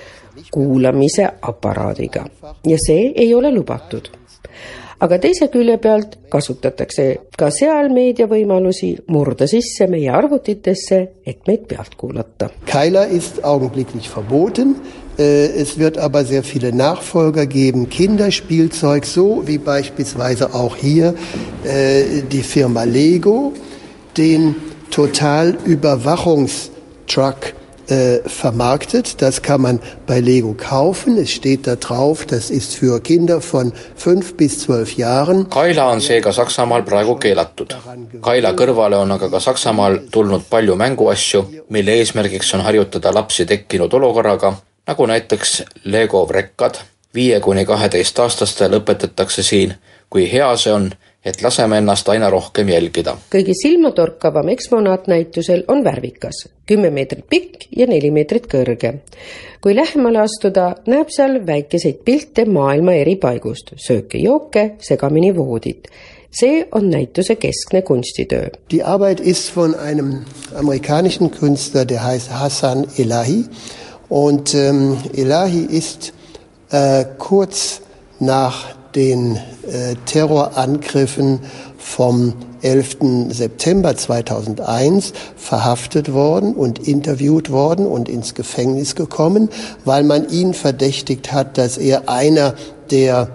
kuulamise 0.50 1.28
aparaadiga 1.42 2.24
ja 2.66 2.78
see 2.86 3.12
ei 3.14 3.34
ole 3.34 3.52
lubatud 3.54 4.10
aga 4.98 5.18
teise 5.20 5.48
külje 5.52 5.76
pealt 5.82 6.16
kasutatakse 6.32 7.04
ka 7.36 7.50
seal 7.54 7.90
meediavõimalusi 7.94 8.96
murda 9.12 9.46
sisse 9.50 9.86
meie 9.92 10.10
arvutitesse, 10.12 10.98
et 11.26 11.46
meid 11.48 11.66
pealt 11.68 11.96
kuulata. 12.00 12.50
Keiler 12.66 13.08
ist 13.08 13.44
augenblicklich 13.44 14.08
verboten. 14.08 14.76
Äh, 15.18 15.62
es 15.62 15.78
wird 15.78 15.98
aber 15.98 16.24
sehr 16.24 16.42
viele 16.42 16.72
Nachfolger 16.72 17.46
geben, 17.46 17.88
Kinderspielzeug, 17.88 19.06
so 19.06 19.42
wie 19.46 19.58
beispielsweise 19.58 20.52
auch 20.54 20.74
hier 20.76 21.14
äh, 21.64 22.22
die 22.30 22.42
Firma 22.42 22.84
Lego, 22.84 23.52
den 24.16 24.56
Totalüberwachungstruck 24.90 27.54
äh, 27.90 28.18
vermarktet. 28.28 29.22
Das 29.22 29.42
kann 29.42 29.62
man 29.62 29.80
bei 30.06 30.20
Lego 30.20 30.54
kaufen. 30.54 31.16
Es 31.18 31.30
steht 31.30 31.66
da 31.66 31.76
drauf, 31.76 32.26
das 32.26 32.50
ist 32.50 32.74
für 32.74 33.00
Kinder 33.00 33.40
von 33.40 33.72
fünf 33.94 34.36
bis 34.36 34.60
zwölf 34.60 34.96
Jahren. 34.96 35.48
Kaila 35.50 35.92
on 35.92 36.00
seega 36.00 36.32
Saksamaal 36.32 36.82
praegu 36.82 37.16
keelatud. 37.16 37.76
Kaila 38.22 38.52
kõrvale 38.58 39.00
on 39.00 39.12
aga 39.12 39.30
ka 39.30 39.40
Saksamaal 39.40 40.00
tulnud 40.10 40.48
palju 40.50 40.76
mänguasju, 40.76 41.44
mille 41.70 41.98
eesmärgiks 42.00 42.54
on 42.54 42.64
harjutada 42.66 43.14
lapsi 43.14 43.46
tekkinud 43.46 43.92
olukorraga, 43.94 44.54
nagu 44.86 45.06
näiteks 45.06 45.62
Lego 45.84 46.26
vrekkad, 46.28 46.78
viie 47.14 47.40
kuni 47.40 47.64
kaheteistaastastele 47.64 48.82
õpetatakse 48.82 49.42
siin, 49.42 49.74
kui 50.10 50.26
hea 50.32 50.48
see 50.56 50.72
on, 50.72 50.90
et 51.26 51.42
laseme 51.42 51.78
ennast 51.78 52.08
aina 52.08 52.30
rohkem 52.30 52.68
jälgida. 52.68 53.16
kõige 53.30 53.54
silmatorkavam 53.62 54.48
eksponaat 54.54 55.06
näitusel 55.10 55.64
on 55.68 55.84
värvikas, 55.84 56.46
kümme 56.66 56.90
meetrit 56.90 57.26
pikk 57.28 57.68
ja 57.76 57.86
neli 57.86 58.10
meetrit 58.10 58.46
kõrge. 58.46 58.94
kui 59.60 59.74
lähemale 59.76 60.20
astuda, 60.22 60.74
näeb 60.86 61.10
seal 61.10 61.40
väikeseid 61.46 62.04
pilte 62.04 62.44
maailma 62.44 62.94
eri 62.94 63.16
paigust, 63.16 63.74
sööke-jooke, 63.76 64.70
segamini 64.78 65.34
voodid 65.36 65.90
see 66.40 66.68
on 66.72 66.90
näituse 66.90 67.36
keskne 67.36 67.82
kunstitöö. 67.82 68.48
Die 68.70 68.82
Arbeit 68.82 69.20
ist 69.20 69.56
von 69.56 69.74
einem 69.74 70.24
amerikanischen 70.54 71.30
Künstler, 71.30 71.84
der 71.84 72.04
heißt 72.04 72.30
Hassan 72.30 72.86
Elahi 72.98 73.44
und 74.08 74.54
ähm, 74.54 74.98
Elahi 75.16 75.66
ist 75.70 76.12
äh, 76.70 77.04
kurz 77.18 77.80
nach 78.20 78.75
den 78.96 79.36
äh, 79.36 79.94
Terrorangriffen 80.06 81.40
vom 81.78 82.32
11. 82.62 82.96
September 83.28 83.96
2001 83.96 85.12
verhaftet 85.36 86.12
worden 86.12 86.54
und 86.54 86.88
interviewt 86.88 87.50
worden 87.50 87.86
und 87.86 88.08
ins 88.08 88.34
Gefängnis 88.34 88.96
gekommen, 88.96 89.50
weil 89.84 90.02
man 90.02 90.28
ihn 90.30 90.54
verdächtigt 90.54 91.32
hat, 91.32 91.58
dass 91.58 91.78
er 91.78 92.08
einer 92.08 92.54
der 92.90 93.28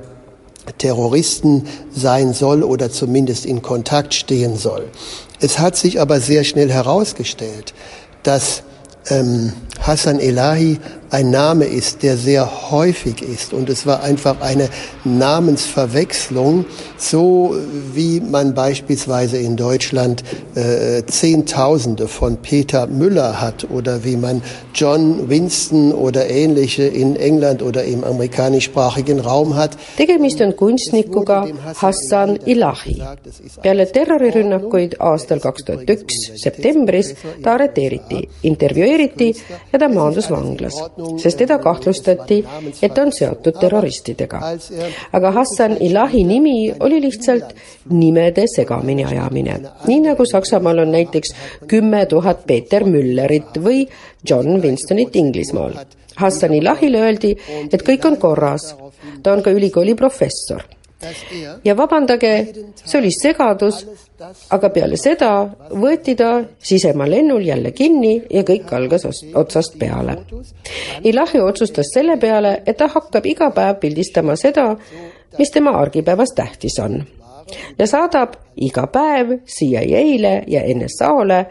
Terroristen 0.80 1.68
sein 1.96 2.34
soll 2.34 2.64
oder 2.64 2.92
zumindest 2.92 3.46
in 3.46 3.62
Kontakt 3.62 4.14
stehen 4.14 4.58
soll. 4.58 4.90
Es 5.40 5.60
hat 5.60 5.76
sich 5.76 6.02
aber 6.02 6.20
sehr 6.20 6.44
schnell 6.44 6.72
herausgestellt, 6.72 7.74
dass 8.24 8.64
ähm, 9.10 9.54
Hassan 9.80 10.20
Elahi 10.20 10.80
ein 11.12 11.30
Name 11.30 11.66
ist, 11.66 12.04
der 12.04 12.18
sehr 12.18 12.72
häufig 12.72 13.22
ist. 13.22 13.54
Und 13.54 13.70
es 13.70 13.86
war 13.86 14.02
einfach 14.02 14.40
eine 14.42 14.70
Namensverwechslung, 15.04 16.66
so 16.98 17.56
wie 17.94 18.22
man 18.22 18.54
beispielsweise 18.54 19.38
in 19.38 19.58
Deutschland 19.58 20.24
äh, 20.56 21.04
Zehntausende 21.06 22.08
von 22.08 22.38
Peter 22.38 22.88
Müller 22.88 23.42
hat 23.42 23.68
oder 23.70 24.04
wie 24.04 24.16
man 24.16 24.42
John 24.74 25.30
Winston 25.30 25.92
oder 25.92 26.30
ähnliche 26.30 26.84
in 26.84 27.16
England 27.16 27.62
oder 27.62 27.84
im 27.84 28.04
amerikanischsprachigen 28.04 29.20
Raum 29.20 29.56
hat. 29.56 29.78
tegemist 29.98 30.42
on 30.42 30.56
kunstnikuga 30.56 31.48
Hassan 31.76 32.38
Ilahi. 32.46 33.02
peale 33.62 33.92
terrorirünnakuid 33.92 35.00
aastal 35.00 35.40
kaks 35.40 35.66
tuhat 35.66 35.90
üks 35.90 36.16
septembris 36.44 37.14
ta 37.44 37.56
arreteeriti, 37.56 38.30
intervjueeriti 38.42 39.30
ja 39.74 39.80
ta 39.80 39.90
maandus 39.90 40.30
vanglas 40.32 40.80
sest 41.22 41.38
teda 41.42 41.58
kahtlustati, 41.62 42.40
et 42.82 42.94
ta 42.94 43.06
on 43.06 43.14
seotud 43.16 43.60
terroristidega. 43.60 44.42
aga 45.14 45.32
Hassan 45.32 45.78
Ilahi 45.80 46.24
nimi 46.24 46.74
oli 46.80 47.02
lihtsalt 47.02 47.56
nimede 47.90 48.46
segamini 48.56 49.06
ajamine, 49.06 49.60
nii 49.88 50.00
nagu 50.08 50.26
Saksamaal 50.26 50.86
on 50.86 50.92
näiteks 50.92 51.34
kümme 51.68 52.06
tuhat 52.06 52.46
Peeter 52.48 52.84
Müllerit 52.84 53.58
või 53.58 53.88
John 54.30 54.62
Winstonit 54.62 55.16
Inglismaal. 55.16 55.74
Hassan 56.16 56.54
Ilahile 56.54 57.02
öeldi, 57.02 57.36
et 57.72 57.82
kõik 57.88 58.06
on 58.06 58.18
korras, 58.18 58.76
ta 59.24 59.34
on 59.34 59.42
ka 59.42 59.52
ülikooli 59.52 59.96
professor 59.96 60.62
ja 61.66 61.76
vabandage, 61.78 62.32
see 62.76 63.00
oli 63.00 63.12
segadus, 63.16 63.82
aga 64.54 64.70
peale 64.74 64.98
seda 65.00 65.32
võeti 65.72 66.16
ta 66.18 66.34
sisemaa 66.62 67.10
lennul 67.10 67.46
jälle 67.46 67.72
kinni 67.72 68.16
ja 68.30 68.44
kõik 68.48 68.74
algas 68.78 69.08
otsast 69.34 69.80
peale. 69.80 70.18
Ilahi 71.04 71.42
otsustas 71.42 71.94
selle 71.94 72.18
peale, 72.22 72.62
et 72.66 72.78
ta 72.78 72.90
hakkab 72.92 73.26
iga 73.26 73.50
päev 73.56 73.80
pildistama 73.82 74.36
seda, 74.40 74.72
mis 75.40 75.52
tema 75.52 75.76
argipäevas 75.80 76.36
tähtis 76.36 76.80
on 76.84 77.02
ja 77.80 77.88
saadab 77.88 78.38
iga 78.56 78.86
päev 78.88 79.42
CIA-le 79.48 80.34
ja 80.48 80.64
NSA-le 80.76 81.42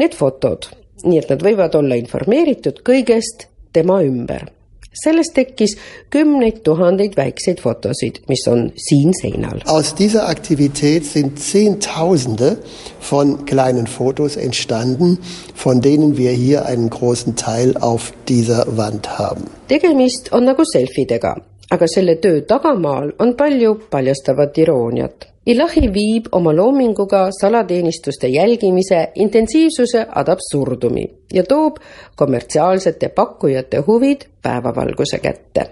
need 0.00 0.16
fotod, 0.16 0.70
nii 1.04 1.20
et 1.20 1.30
nad 1.32 1.44
võivad 1.44 1.76
olla 1.76 1.98
informeeritud 2.00 2.80
kõigest 2.86 3.48
tema 3.72 4.00
ümber 4.04 4.46
sellest 4.92 5.34
tekkis 5.34 5.76
kümneid 6.10 6.62
tuhandeid 6.64 7.16
väikseid 7.16 7.60
fotosid, 7.60 8.20
mis 8.28 8.46
on 8.48 8.72
siin 8.76 9.12
seinal. 9.20 9.60
Aus 9.66 9.94
dieser 9.94 10.28
Aktivität 10.28 11.04
sind 11.04 11.38
Zehntausende 11.38 12.58
von 13.00 13.44
kleinen 13.44 13.86
Fotos 13.86 14.36
entstanden, 14.36 15.18
von 15.54 15.80
denen 15.80 16.16
wir 16.16 16.32
hier 16.32 16.66
einen 16.66 16.90
großen 16.90 17.36
Teil 17.36 17.76
auf 17.76 18.12
dieser 18.28 18.76
Wand 18.76 19.18
haben. 19.18 19.44
tegemist 19.68 20.32
on 20.32 20.44
nagu 20.44 20.64
selfidega, 20.64 21.40
aga 21.74 21.86
selle 21.94 22.16
töö 22.24 22.40
tagamaal 22.54 23.12
on 23.18 23.36
palju 23.36 23.74
paljastavat 23.90 24.58
irooniat 24.58 25.32
Ilahi 25.46 25.88
viib 25.90 26.28
oma 26.38 26.52
loominguga 26.54 27.28
salateenistuste 27.40 28.28
jälgimise 28.28 29.08
intensiivsuse 29.14 30.06
ad 30.14 30.28
absurdumi 30.28 31.04
ja 31.34 31.42
toob 31.42 31.76
kommertsiaalsete 32.16 33.08
pakkujate 33.08 33.78
huvid 33.86 34.20
päevavalguse 34.42 35.18
kätte. 35.18 35.66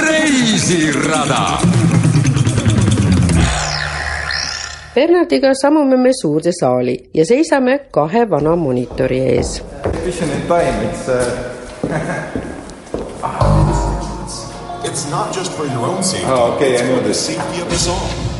reisirada. 0.00 1.58
Bernardiga 4.94 5.54
samume 5.62 5.96
me 5.96 6.10
suurde 6.22 6.50
saali 6.60 7.10
ja 7.14 7.26
seisame 7.26 7.78
kahe 7.90 8.30
vana 8.30 8.56
monitori 8.56 9.20
ees. 9.20 9.64
Vision 10.04 10.30
in 10.30 10.42
time, 10.42 10.90
it's 10.90 11.08
uh... 11.08 11.51
Ah, 13.24 14.82
it's 14.84 15.08
not 15.08 15.32
just 15.32 15.52
for 15.52 15.64
your 15.64 15.86
own 15.86 16.02
safety. 16.02 16.26
Oh, 16.28 16.54
okay, 16.56 16.76
I 16.82 16.86
know 16.88 16.96
the 16.96 17.08
this. 17.08 17.26
safety 17.26 17.60
of 17.60 17.68
us 17.68 17.88
all. 17.88 18.31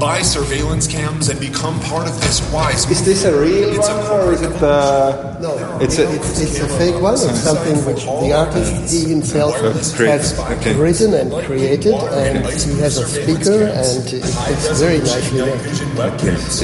Buy 0.00 0.22
surveillance 0.22 0.86
cams 0.88 1.28
and 1.28 1.38
become 1.38 1.78
part 1.80 2.08
of 2.08 2.20
this 2.20 2.40
wise 2.52 2.84
Is 2.90 3.04
this 3.04 3.24
a 3.24 3.32
real 3.40 3.72
It's 3.78 3.88
a 3.88 3.94
one 3.96 4.06
or 4.10 4.32
is 4.32 4.42
it? 4.42 4.60
Uh, 4.62 5.38
No, 5.40 5.54
It's 5.80 5.98
a. 5.98 6.10
it's, 6.12 6.40
it's 6.40 6.58
a 6.58 6.68
fake 6.78 7.00
one. 7.00 7.14
It's 7.14 7.40
something 7.40 7.76
which 7.86 8.02
the 8.04 8.32
artist 8.32 8.92
he 8.92 9.08
himself 9.08 9.54
has 9.60 10.34
Okay. 10.58 10.74
written 10.74 11.14
and 11.14 11.30
created, 11.44 11.94
and 11.94 12.38
he 12.46 12.80
has 12.80 12.96
a 12.98 13.06
speaker, 13.06 13.68
and 13.70 13.98
it's 14.12 14.80
very 14.80 14.98
nicely 14.98 15.40
made. 15.42 15.60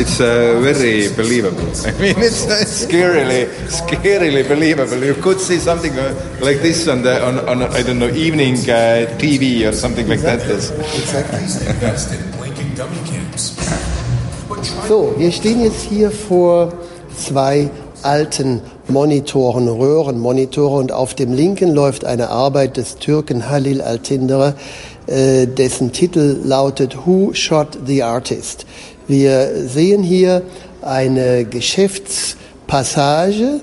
It's 0.02 0.20
uh, 0.20 0.58
very 0.62 1.08
believable. 1.14 1.70
I 1.86 1.92
mean, 2.02 2.16
it's 2.18 2.46
uh, 2.46 2.64
scarily, 2.64 3.46
scarily 3.68 4.42
believable. 4.48 5.02
You 5.04 5.14
could 5.14 5.40
see 5.40 5.58
something 5.58 5.92
uh, 5.98 6.14
like 6.40 6.58
this 6.62 6.88
on 6.88 7.02
the 7.02 7.22
on, 7.24 7.38
on 7.48 7.62
I 7.62 7.82
don't 7.82 7.98
know 7.98 8.08
evening 8.10 8.56
uh, 8.70 9.06
TV 9.22 9.68
or 9.68 9.72
something 9.72 10.08
like 10.08 10.20
that. 10.20 10.40
Yes. 10.48 10.70
So, 14.88 15.14
wir 15.16 15.32
stehen 15.32 15.62
jetzt 15.62 15.82
hier 15.82 16.10
vor 16.10 16.72
zwei 17.16 17.70
alten 18.02 18.60
Monitoren, 18.88 19.68
Röhrenmonitore 19.68 20.78
und 20.78 20.90
auf 20.92 21.14
dem 21.14 21.32
linken 21.32 21.72
läuft 21.72 22.04
eine 22.04 22.30
Arbeit 22.30 22.76
des 22.76 22.96
Türken 22.96 23.48
Halil 23.48 23.80
Altindere, 23.82 24.54
äh, 25.06 25.46
dessen 25.46 25.92
Titel 25.92 26.40
lautet 26.42 27.06
Who 27.06 27.32
Shot 27.34 27.78
the 27.86 28.02
Artist? 28.02 28.66
Wir 29.06 29.68
sehen 29.68 30.02
hier 30.02 30.42
eine 30.82 31.44
Geschäftspassage 31.44 33.60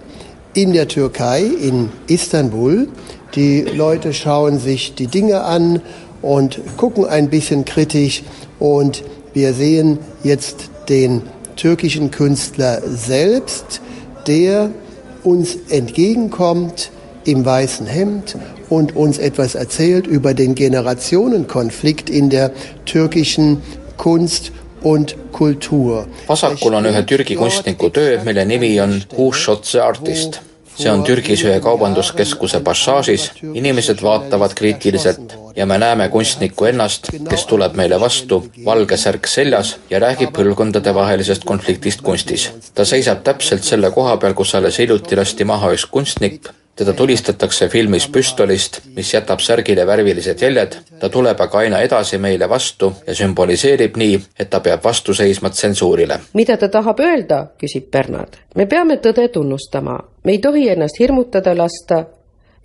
in 0.54 0.72
der 0.74 0.88
Türkei, 0.88 1.44
in 1.44 1.90
Istanbul. 2.08 2.88
Die 3.36 3.62
Leute 3.62 4.14
schauen 4.14 4.60
sich 4.60 4.96
die 4.96 5.08
Dinge 5.08 5.44
an 5.44 5.82
und 6.22 6.62
gucken 6.78 7.06
ein 7.06 7.30
bisschen 7.30 7.66
kritisch 7.66 8.24
und 8.60 9.04
wir 9.34 9.54
sehen 9.54 10.00
jetzt 10.24 10.70
den 10.90 11.22
türkischen 11.56 12.12
Künstler 12.12 12.82
selbst, 12.86 13.82
der 14.28 14.70
uns 15.24 15.58
entgegenkommt 15.70 16.92
im 17.26 17.46
weißen 17.46 17.88
Hemd 17.88 18.38
und 18.70 18.96
uns 18.96 19.18
etwas 19.18 19.56
erzählt 19.56 20.08
über 20.08 20.34
den 20.34 20.56
Generationenkonflikt 20.56 22.10
in 22.10 22.30
der 22.30 22.52
türkischen 22.86 23.62
Kunst 23.98 24.52
und 24.82 25.16
Kultur. 25.32 26.08
vasakul 26.28 26.74
on 26.74 26.86
ühe 26.86 27.06
Türgi 27.06 27.36
kunstniku 27.36 27.90
töö, 27.90 28.20
mille 28.24 28.46
nimi 28.46 28.80
on 28.82 29.04
Who 29.16 29.32
Shot 29.32 29.66
the 29.66 29.80
Artist. 29.80 30.42
See 30.78 30.92
on 30.92 31.04
Türgis 31.04 31.44
ühe 31.46 31.60
kaubanduskeskuse 31.64 32.62
passaažis, 32.66 33.32
inimesed 33.54 34.02
vaatavad 34.04 34.54
kriitiliselt 34.58 35.34
ja 35.56 35.66
me 35.66 35.78
näeme 35.78 36.10
kunstnikku 36.14 36.70
ennast, 36.70 37.10
kes 37.30 37.46
tuleb 37.50 37.74
meile 37.80 38.00
vastu, 38.00 38.44
valge 38.66 38.98
särk 38.98 39.28
seljas 39.28 39.78
ja 39.90 40.00
räägib 40.04 40.36
põlvkondadevahelisest 40.38 41.48
konfliktist 41.50 42.02
kunstis. 42.06 42.52
ta 42.74 42.86
seisab 42.86 43.24
täpselt 43.24 43.64
selle 43.64 43.92
koha 43.92 44.18
peal, 44.18 44.34
kus 44.34 44.56
alles 44.56 44.78
hiljuti 44.78 45.16
lasti 45.16 45.44
maha 45.44 45.74
üks 45.74 45.90
kunstnik 45.92 46.52
teda 46.78 46.94
tulistatakse 46.94 47.68
filmis 47.68 48.08
püstolist, 48.14 48.80
mis 48.96 49.14
jätab 49.14 49.42
särgile 49.42 49.86
värvilised 49.88 50.42
jäljed, 50.42 50.78
ta 51.00 51.10
tuleb 51.10 51.40
aga 51.42 51.64
aina 51.64 51.82
edasi 51.82 52.20
meile 52.22 52.50
vastu 52.50 52.92
ja 53.08 53.16
sümboliseerib 53.18 53.98
nii, 53.98 54.20
et 54.40 54.50
ta 54.50 54.60
peab 54.60 54.84
vastu 54.84 55.14
seisma 55.14 55.50
tsensuurile. 55.50 56.20
mida 56.34 56.58
ta 56.58 56.70
tahab 56.70 57.00
öelda, 57.00 57.48
küsib 57.58 57.90
Bernard. 57.92 58.38
me 58.56 58.66
peame 58.66 58.98
tõde 58.98 59.28
tunnustama, 59.34 59.98
me 60.24 60.32
ei 60.32 60.40
tohi 60.40 60.70
ennast 60.70 61.00
hirmutada 61.00 61.58
lasta. 61.58 62.06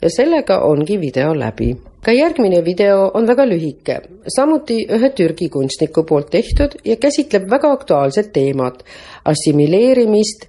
Ja 0.02 0.10
sellega 0.10 0.58
ongi 0.66 1.00
video 1.00 1.30
läbi. 1.38 1.76
Ka 2.02 2.10
järgmine 2.12 2.64
video 2.64 3.10
on 3.14 3.26
väga 3.26 3.44
lühike, 3.46 4.00
samuti 4.36 4.80
ühe 4.90 5.10
Türgi 5.10 5.48
kunstniku 5.48 6.02
poolt 6.02 6.30
tehtud 6.30 6.74
ja 6.84 6.96
käsitleb 6.96 7.46
väga 7.50 7.70
aktuaalset 7.72 8.32
teemat, 8.32 8.82
assimileerimist, 9.24 10.48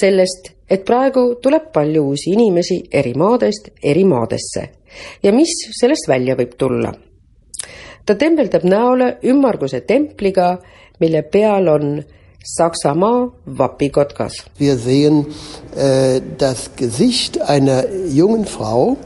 sellest, 0.00 0.55
et 0.68 0.84
praegu 0.84 1.36
tuleb 1.42 1.70
palju 1.72 2.02
uusi 2.10 2.32
inimesi 2.34 2.80
eri 2.90 3.14
maadest 3.14 3.70
eri 3.82 4.04
maadesse 4.04 4.68
ja 5.22 5.32
mis 5.32 5.52
sellest 5.80 6.08
välja 6.08 6.36
võib 6.36 6.56
tulla. 6.58 6.92
ta 8.06 8.14
tembeldab 8.14 8.64
näole 8.64 9.16
ümmarguse 9.24 9.80
templiga, 9.80 10.58
mille 11.00 11.22
peal 11.22 11.68
on 11.68 12.04
Saksamaa 12.46 13.32
vapikotkas. 13.58 14.44
Wir 14.56 14.76
sehen 14.78 15.26
äh, 15.74 16.20
das 16.38 16.76
Gesicht 16.76 17.40
einer 17.40 17.84
jungen 18.06 18.46
Frau, 18.46 18.96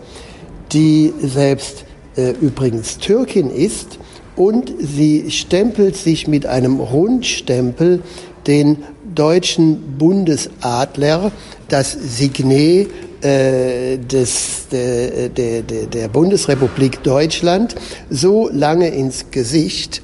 die 0.73 1.15
selbst 1.23 1.87
äh, 2.17 2.35
übrigens 2.41 2.99
Türkin 2.99 3.49
ist 3.49 3.99
und 4.37 4.75
sie 4.79 5.31
stempelt 5.31 5.97
sich 5.97 6.29
mit 6.29 6.45
einem 6.45 6.81
Rundstempel 6.81 8.03
den 8.47 8.85
deutschen 9.15 9.99
Bundesadler, 9.99 11.33
das 11.69 11.93
Signet 11.93 12.89
äh, 13.23 13.99
des, 13.99 14.69
de, 14.73 15.29
de, 15.29 15.63
de, 15.63 15.87
der 15.87 16.09
Bundesrepublik 16.09 17.03
Deutschland 17.03 17.75
so 18.09 18.49
lange 18.53 18.89
ins 18.89 19.31
Gesicht, 19.31 20.03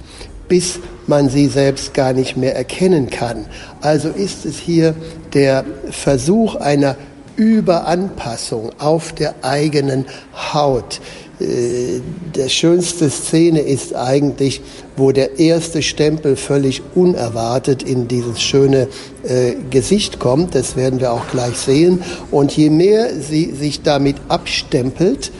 bis 0.48 0.78
man 1.06 1.28
sie 1.28 1.46
selbst 1.46 1.94
gar 1.94 2.12
nicht 2.12 2.36
mehr 2.36 2.54
erkennen 2.56 3.10
kann. 3.10 3.46
Also 3.80 4.08
ist 4.08 4.44
es 4.44 4.58
hier 4.58 4.94
der 5.34 5.64
Versuch 5.90 6.56
einer 6.56 6.96
Überanpassung 7.36 8.70
auf 8.78 9.12
der 9.12 9.34
eigenen 9.42 10.06
Haut. 10.52 11.00
Äh, 11.40 12.00
der 12.34 12.48
schönste 12.48 13.10
Szene 13.10 13.60
ist 13.60 13.94
eigentlich, 13.94 14.60
wo 14.96 15.12
der 15.12 15.38
erste 15.38 15.82
Stempel 15.82 16.36
völlig 16.36 16.82
unerwartet 16.94 17.82
in 17.82 18.08
dieses 18.08 18.40
schöne 18.40 18.88
äh, 19.22 19.54
Gesicht 19.70 20.18
kommt. 20.18 20.54
Das 20.54 20.76
werden 20.76 21.00
wir 21.00 21.12
auch 21.12 21.28
gleich 21.28 21.56
sehen. 21.56 22.02
Und 22.30 22.56
je 22.56 22.70
mehr 22.70 23.10
sie 23.20 23.52
sich 23.52 23.82
damit 23.82 24.16
abstempelt, 24.28 25.32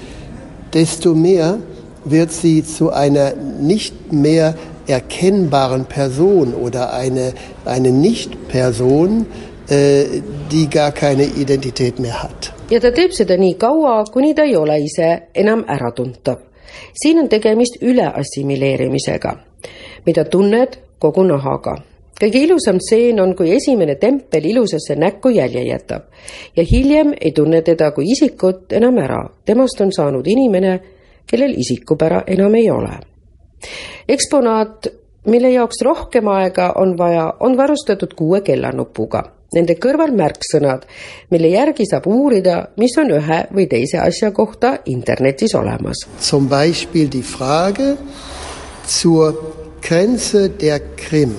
desto 0.73 1.15
mehr 1.15 1.59
wird 2.05 2.33
sie 2.33 2.65
zu 2.65 2.93
einer 2.93 3.35
nicht 3.35 4.13
mehr 4.13 4.55
erkennbaren 4.87 5.87
Person 5.87 6.55
oder 6.55 6.93
eine, 6.93 7.33
eine 7.65 7.91
Nicht-Person, 7.91 9.27
Äh, 9.69 10.23
die 10.53 10.71
gar 10.71 10.93
keine 10.93 11.25
Identität 11.25 11.99
mehr 11.99 12.23
hat. 12.23 12.53
Ja 12.71 12.81
ta 12.81 12.91
teeb 12.93 13.15
seda 13.15 13.37
nii 13.39 13.55
kaua, 13.61 14.01
kuni 14.13 14.35
ta 14.35 14.45
ei 14.47 14.57
ole 14.57 14.79
ise 14.83 15.29
enam 15.35 15.65
äratuntav. 15.69 16.39
siin 17.03 17.19
on 17.19 17.29
tegemist 17.29 17.83
üleassimileerimisega, 17.83 19.37
mida 20.07 20.25
tunned 20.25 20.79
kogu 20.99 21.23
nahaga. 21.25 21.77
kõige 22.21 22.39
ilusam 22.39 22.81
stseen 22.81 23.21
on, 23.21 23.37
kui 23.37 23.53
esimene 23.57 23.95
tempel 23.95 24.45
ilusasse 24.45 24.97
näkku 24.97 25.29
jälje 25.29 25.63
jätab 25.63 26.03
ja 26.57 26.65
hiljem 26.73 27.15
ei 27.21 27.33
tunne 27.33 27.63
teda 27.63 27.91
kui 27.91 28.11
isikut 28.11 28.73
enam 28.73 28.99
ära. 28.99 29.29
temast 29.45 29.81
on 29.81 29.93
saanud 29.93 30.27
inimene, 30.27 30.81
kellel 31.27 31.55
isikupära 31.57 32.23
enam 32.27 32.55
ei 32.55 32.71
ole. 32.71 32.99
eksponaat 34.09 34.87
mille 35.27 35.51
jaoks 35.51 35.83
rohkem 35.83 36.29
aega 36.29 36.73
on 36.77 36.99
vaja, 36.99 37.33
on 37.41 37.57
varustatud 37.57 38.15
kuue 38.15 38.41
kellanupuga 38.41 39.36
Nende 39.57 39.79
kõrval 39.81 40.13
märksõnad, 40.13 40.83
mille 41.33 41.49
järgi 41.55 41.87
saab 41.89 42.07
uurida, 42.13 42.59
mis 42.77 42.97
on 43.01 43.15
ühe 43.17 43.39
või 43.57 43.65
teise 43.71 44.03
asja 44.03 44.29
kohta 44.37 44.75
internetis 44.93 45.55
olemas. 45.57 46.03
Zum 46.21 46.51
Beispiel 46.51 47.09
die 47.09 47.25
Frage 47.25 47.95
zur 48.87 49.33
Grenze 49.81 50.51
der 50.51 50.81
Krim. 50.97 51.35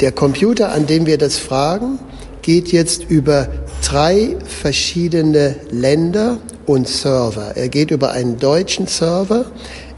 Der 0.00 0.12
Computer, 0.12 0.70
an 0.72 0.86
dem 0.86 1.06
wir 1.06 1.18
das 1.18 1.38
fragen, 1.38 1.98
geht 2.42 2.72
jetzt 2.72 3.10
über 3.10 3.48
drei 3.84 4.36
verschiedene 4.46 5.56
Länder 5.70 6.38
und 6.66 6.86
Server. 6.86 7.56
Er 7.56 7.68
geht 7.68 7.90
über 7.90 8.12
einen 8.12 8.38
deutschen 8.38 8.86
Server, 8.86 9.46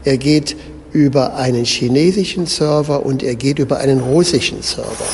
er 0.03 0.17
geht 0.17 0.55
über 0.91 1.35
einen 1.35 1.65
chinesischen 1.65 2.47
Server 2.47 3.05
und 3.05 3.21
er 3.21 3.35
geht 3.35 3.59
über 3.59 3.77
einen 3.77 3.99
russischen 3.99 4.61
Server. 4.63 5.09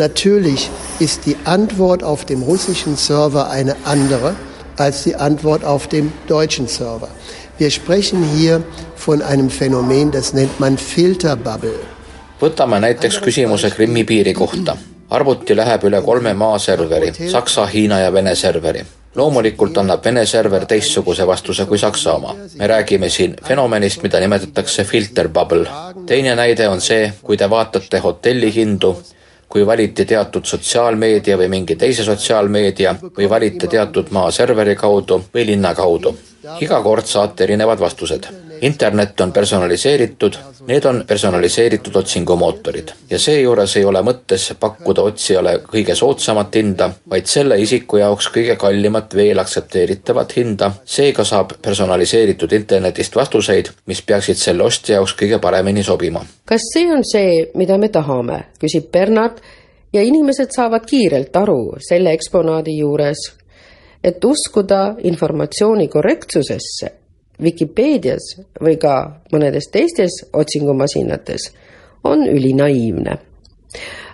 Natürlich 0.00 0.70
ist 0.98 1.26
die 1.26 1.36
Antwort 1.44 2.02
auf 2.02 2.24
dem 2.24 2.42
russischen 2.42 2.96
Server 2.96 3.50
eine 3.50 3.76
andere 3.84 4.34
als 4.78 5.02
die 5.02 5.14
Antwort 5.14 5.62
auf 5.62 5.88
dem 5.88 6.10
deutschen 6.26 6.68
Server. 6.68 7.08
Wir 7.58 7.70
sprechen 7.70 8.24
hier 8.34 8.62
von 8.96 9.20
einem 9.20 9.50
Phänomen, 9.50 10.10
das 10.10 10.32
nennt 10.32 10.58
man 10.58 10.78
Filterbubble. 10.78 11.74
võtame 12.40 12.80
näiteks 12.80 13.20
küsimuse 13.20 13.70
Krimmi 13.70 14.04
piiri 14.04 14.32
kohta. 14.32 14.76
arvuti 15.10 15.56
läheb 15.56 15.84
üle 15.84 16.00
kolme 16.02 16.34
maaserveri, 16.34 17.12
Saksa, 17.28 17.66
Hiina 17.66 18.00
ja 18.00 18.12
Vene 18.12 18.34
serveri. 18.34 18.84
loomulikult 19.14 19.78
annab 19.78 20.04
Vene 20.04 20.26
server 20.26 20.66
teistsuguse 20.66 21.26
vastuse 21.26 21.66
kui 21.66 21.78
Saksa 21.78 22.14
oma. 22.14 22.34
me 22.58 22.66
räägime 22.66 23.10
siin 23.10 23.36
fenomenist, 23.48 24.02
mida 24.02 24.20
nimetatakse 24.20 24.84
filter 24.84 25.28
bubble. 25.28 25.68
teine 26.06 26.34
näide 26.34 26.68
on 26.68 26.80
see, 26.80 27.12
kui 27.22 27.36
te 27.36 27.50
vaatate 27.50 27.98
hotellihindu 27.98 28.96
kui 29.50 29.66
valiti 29.66 30.04
teatud 30.06 30.46
sotsiaalmeedia 30.46 31.36
või 31.38 31.48
mingi 31.50 31.76
teise 31.76 32.04
sotsiaalmeedia 32.06 32.94
või 33.16 33.30
valite 33.30 33.66
teatud 33.66 34.12
maa 34.14 34.30
serveri 34.30 34.76
kaudu 34.78 35.22
või 35.34 35.46
linna 35.46 35.74
kaudu. 35.74 36.14
iga 36.60 36.82
kord 36.82 37.06
saate 37.06 37.44
erinevad 37.44 37.80
vastused. 37.80 38.28
Internet 38.60 39.20
on 39.20 39.32
personaliseeritud, 39.32 40.34
need 40.66 40.84
on 40.84 41.04
personaliseeritud 41.06 41.96
otsingumootorid. 41.96 42.88
Ja 43.10 43.18
seejuures 43.18 43.76
ei 43.76 43.84
ole 43.84 44.02
mõttes 44.04 44.50
pakkuda 44.60 45.02
otsijale 45.02 45.56
kõige 45.64 45.94
soodsamat 45.94 46.54
hinda, 46.54 46.90
vaid 47.10 47.26
selle 47.30 47.58
isiku 47.60 48.00
jaoks 48.02 48.28
kõige 48.34 48.56
kallimat 48.60 49.14
veel 49.16 49.38
aktsepteeritavat 49.40 50.36
hinda, 50.36 50.72
seega 50.84 51.24
saab 51.24 51.56
personaliseeritud 51.62 52.52
internetist 52.52 53.16
vastuseid, 53.16 53.72
mis 53.86 54.02
peaksid 54.02 54.36
selle 54.36 54.64
ostja 54.68 54.98
jaoks 54.98 55.16
kõige 55.16 55.40
paremini 55.40 55.82
sobima. 55.82 56.24
kas 56.44 56.60
see 56.74 56.92
on 56.92 57.04
see, 57.04 57.50
mida 57.54 57.78
me 57.78 57.88
tahame, 57.88 58.44
küsib 58.60 58.90
Bernard 58.92 59.40
ja 59.92 60.02
inimesed 60.02 60.52
saavad 60.54 60.86
kiirelt 60.86 61.36
aru 61.36 61.76
selle 61.88 62.12
eksponaadi 62.12 62.78
juures, 62.78 63.26
et 64.04 64.24
uskuda 64.24 64.94
informatsiooni 65.04 65.88
korrektsusesse 65.88 66.99
Vikipeedias 67.42 68.34
või 68.60 68.76
ka 68.80 69.22
mõnedes 69.32 69.70
teistes 69.72 70.20
otsingumasinates 70.32 71.50
on 72.04 72.26
ülinaiivne. 72.28 73.18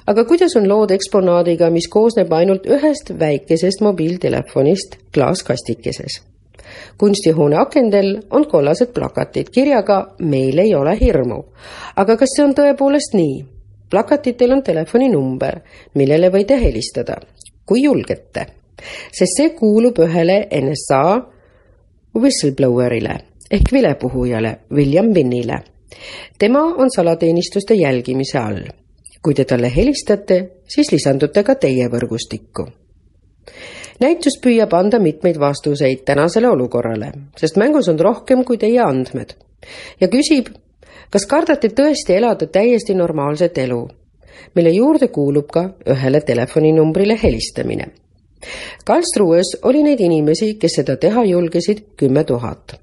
aga 0.07 0.25
kuidas 0.25 0.57
on 0.57 0.69
lood 0.69 0.91
eksponaadiga, 0.91 1.71
mis 1.71 1.89
koosneb 1.89 2.33
ainult 2.33 2.67
ühest 2.67 3.19
väikesest 3.19 3.81
mobiiltelefonist 3.81 4.97
klaaskastikeses? 5.15 6.23
kunstihoone 6.99 7.57
akendel 7.57 8.21
on 8.31 8.47
kollased 8.49 8.93
plakatid 8.95 9.51
kirjaga 9.51 10.15
Meil 10.19 10.59
ei 10.59 10.75
ole 10.75 10.97
hirmu. 11.01 11.45
aga 11.97 12.17
kas 12.17 12.37
see 12.37 12.45
on 12.45 12.55
tõepoolest 12.55 13.15
nii? 13.15 13.45
plakatitel 13.91 14.53
on 14.53 14.63
telefoninumber, 14.63 15.61
millele 15.95 16.31
võite 16.31 16.59
helistada, 16.61 17.21
kui 17.67 17.83
julgete, 17.83 18.47
sest 19.13 19.39
see 19.39 19.51
kuulub 19.55 19.99
ühele 20.03 20.47
NSA 20.51 21.36
whistleblowerile 22.21 23.19
ehk 23.51 23.73
vilepuhujale 23.73 24.59
William 24.73 25.13
Binnile. 25.15 25.59
tema 26.39 26.61
on 26.61 26.91
salateenistuste 26.91 27.75
jälgimise 27.75 28.39
all. 28.39 28.63
kui 29.23 29.35
te 29.35 29.45
talle 29.45 29.73
helistate, 29.77 30.51
siis 30.69 30.93
lisandute 30.93 31.43
ka 31.43 31.55
teie 31.55 31.89
võrgustikku. 31.89 32.69
näitus 34.01 34.39
püüab 34.43 34.75
anda 34.75 34.99
mitmeid 34.99 35.39
vastuseid 35.39 36.05
tänasele 36.05 36.49
olukorrale, 36.49 37.13
sest 37.37 37.57
mängus 37.57 37.89
on 37.89 37.99
rohkem 38.01 38.45
kui 38.45 38.59
teie 38.59 38.81
andmed 38.81 39.35
ja 40.01 40.09
küsib, 40.09 40.49
kas 41.11 41.27
kardate 41.27 41.69
tõesti 41.69 42.17
elada 42.17 42.47
täiesti 42.47 42.95
normaalset 42.95 43.59
elu, 43.59 43.89
mille 44.55 44.71
juurde 44.71 45.09
kuulub 45.09 45.51
ka 45.51 45.69
ühele 45.87 46.21
telefoninumbrile 46.21 47.19
helistamine 47.23 47.87
Karlsruhes 48.85 49.57
oli 49.63 49.83
neid 49.83 50.01
inimesi, 50.01 50.55
kes 50.61 50.81
seda 50.81 50.97
teha 50.97 51.25
julgesid 51.25 51.85
kümme 51.97 52.25
tuhat. 52.25 52.81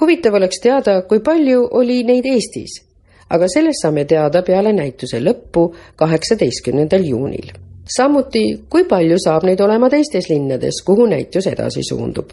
huvitav 0.00 0.34
oleks 0.34 0.60
teada, 0.60 1.02
kui 1.02 1.20
palju 1.20 1.68
oli 1.72 2.02
neid 2.04 2.26
Eestis, 2.26 2.82
aga 3.30 3.48
sellest 3.48 3.82
saame 3.82 4.04
teada 4.04 4.42
peale 4.42 4.72
näituse 4.72 5.20
lõppu, 5.20 5.70
kaheksateistkümnendal 5.96 7.06
juunil 7.08 7.54
samuti, 7.88 8.44
kui 8.70 8.84
palju 8.88 9.18
saab 9.20 9.44
neid 9.48 9.60
olema 9.60 9.90
teistes 9.92 10.28
linnades, 10.30 10.80
kuhu 10.86 11.06
näitus 11.10 11.46
edasi 11.50 11.84
suundub. 11.88 12.32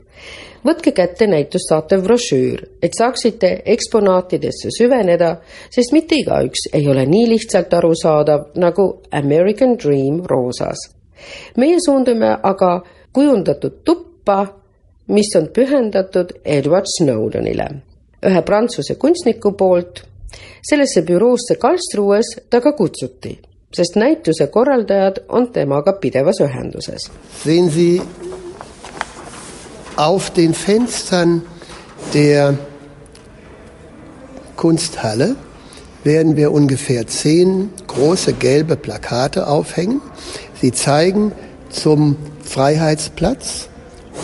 võtke 0.65 0.91
kätte 0.93 1.25
näitust 1.27 1.69
saatev 1.69 2.03
brošüür, 2.05 2.61
et 2.83 2.93
saaksite 2.93 3.61
eksponaatidesse 3.65 4.69
süveneda, 4.77 5.35
sest 5.69 5.91
mitte 5.91 6.15
igaüks 6.15 6.69
ei 6.73 6.87
ole 6.87 7.05
nii 7.05 7.29
lihtsalt 7.29 7.73
arusaadav 7.73 8.51
nagu 8.55 9.01
American 9.11 9.77
Dream 9.77 10.21
roosas. 10.25 11.00
Meie 11.57 11.77
suundume 11.85 12.37
aga 12.43 12.81
kujundatud 13.13 13.83
tuppa, 13.85 14.45
mis 15.07 15.35
on 15.35 15.47
pühendatud 15.53 16.31
Edward 16.45 16.87
Snowdenile, 16.97 17.69
ühe 18.23 18.41
prantsuse 18.41 18.95
kunstniku 18.95 19.51
poolt. 19.51 20.03
sellesse 20.61 21.01
büroosse 21.01 21.55
Karlsruhes 21.59 22.27
ta 22.49 22.61
ka 22.61 22.71
kutsuti 22.71 23.39
sest 23.73 23.95
näituse 23.95 24.47
korraldajad 24.47 25.23
on 25.29 25.47
temaga 25.53 25.93
pidevas 25.93 26.41
ühenduses. 26.43 27.11
Sehen 27.43 27.69
Sie 27.69 28.01
auf 29.95 30.29
den 30.29 30.53
Fenstern 30.53 31.41
der 32.13 32.57
Kunsthalle 34.55 35.35
werden 36.03 36.35
wir 36.35 36.51
ungefähr 36.51 37.07
zehn 37.07 37.69
große 37.87 38.33
gelbe 38.33 38.75
Plakate 38.75 39.47
aufhängen. 39.47 40.01
Sie 40.61 40.71
zeigen 40.71 41.31
zum 41.69 42.17
Freiheitsplatz 42.43 43.67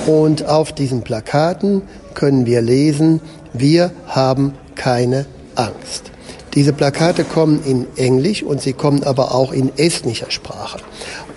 und 0.06 0.46
auf 0.46 0.72
diesen 0.72 1.02
Plakaten 1.02 1.82
können 2.14 2.46
wir 2.46 2.62
lesen, 2.62 3.22
wir 3.54 3.92
haben 4.06 4.54
keine 4.76 5.26
Angst. 5.56 6.12
Diese 6.54 6.74
Plakate 6.74 7.24
kommen 7.24 7.64
in 7.66 7.88
Englisch 7.96 8.44
und 8.44 8.62
sie 8.62 8.74
kommen 8.74 9.04
aber 9.04 9.34
auch 9.34 9.52
in 9.52 9.72
estnischer 9.78 10.30
Sprache. 10.30 10.80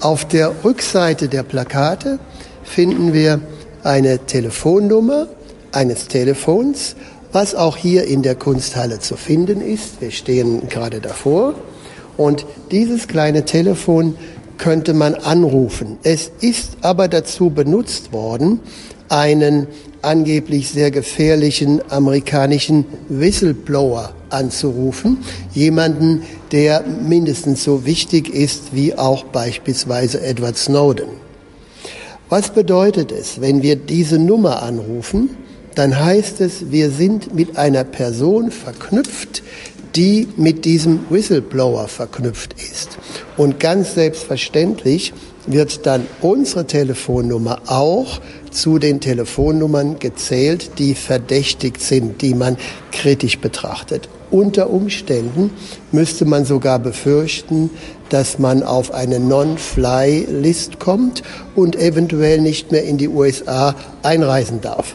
Auf 0.01 0.27
der 0.27 0.53
Rückseite 0.65 1.29
der 1.29 1.43
Plakate 1.45 2.19
finden 2.63 3.13
wir 3.13 3.41
eine 3.83 4.19
Telefonnummer 4.19 5.29
eines 5.73 6.09
Telefons, 6.09 6.95
was 7.33 7.55
auch 7.55 7.77
hier 7.77 8.05
in 8.05 8.23
der 8.23 8.35
Kunsthalle 8.35 8.99
zu 8.99 9.17
finden 9.17 9.61
ist. 9.61 10.01
Wir 10.01 10.11
stehen 10.11 10.69
gerade 10.69 11.01
davor. 11.01 11.55
Und 12.17 12.45
dieses 12.71 13.09
kleine 13.09 13.45
Telefon 13.45 14.17
könnte 14.61 14.93
man 14.95 15.15
anrufen. 15.15 15.99
Es 16.03 16.31
ist 16.41 16.77
aber 16.83 17.09
dazu 17.09 17.51
benutzt 17.51 18.13
worden, 18.13 18.61
einen 19.09 19.67
angeblich 20.03 20.69
sehr 20.69 20.91
gefährlichen 20.91 21.81
amerikanischen 21.91 22.85
Whistleblower 23.09 24.13
anzurufen. 24.29 25.19
Jemanden, 25.53 26.23
der 26.53 26.83
mindestens 26.83 27.65
so 27.65 27.85
wichtig 27.87 28.29
ist 28.29 28.75
wie 28.75 28.95
auch 28.95 29.25
beispielsweise 29.25 30.21
Edward 30.21 30.57
Snowden. 30.57 31.09
Was 32.29 32.51
bedeutet 32.51 33.13
es, 33.13 33.41
wenn 33.41 33.63
wir 33.63 33.77
diese 33.77 34.19
Nummer 34.19 34.63
anrufen? 34.63 35.31
Dann 35.75 35.99
heißt 35.99 36.41
es, 36.41 36.71
wir 36.71 36.91
sind 36.91 37.35
mit 37.35 37.57
einer 37.57 37.85
Person 37.85 38.51
verknüpft, 38.51 39.43
die 39.97 40.29
mit 40.37 40.65
diesem 40.65 41.01
Whistleblower 41.11 41.89
verknüpft 41.89 42.55
ist. 42.55 42.99
Und 43.37 43.61
ganz 43.61 43.95
selbstverständlich 43.95 45.13
wird 45.47 45.87
dann 45.87 46.07
unsere 46.21 46.67
Telefonnummer 46.67 47.63
auch 47.67 48.21
zu 48.51 48.79
den 48.79 49.01
Telefonnummern 49.01 49.99
gezählt, 49.99 50.73
die 50.79 50.95
verdächtigt 50.95 51.81
sind, 51.81 52.23
die 52.23 52.35
man 52.35 52.57
kritisch 52.93 53.39
betrachtet. 53.39 54.09
Unter 54.31 54.71
Umständen 54.71 55.51
müsste 55.91 56.25
man 56.25 56.45
sogar 56.45 56.79
befürchten, 56.79 57.71
dass 58.11 58.39
man 58.39 58.63
auf 58.63 58.93
eine 58.93 59.19
Non-Fly-List 59.19 60.79
kommt 60.79 61.23
und 61.57 61.77
eventuell 61.77 62.41
nicht 62.41 62.71
mehr 62.71 62.85
in 62.85 62.97
die 62.97 63.09
USA 63.09 63.75
einreisen 64.03 64.61
darf. 64.61 64.95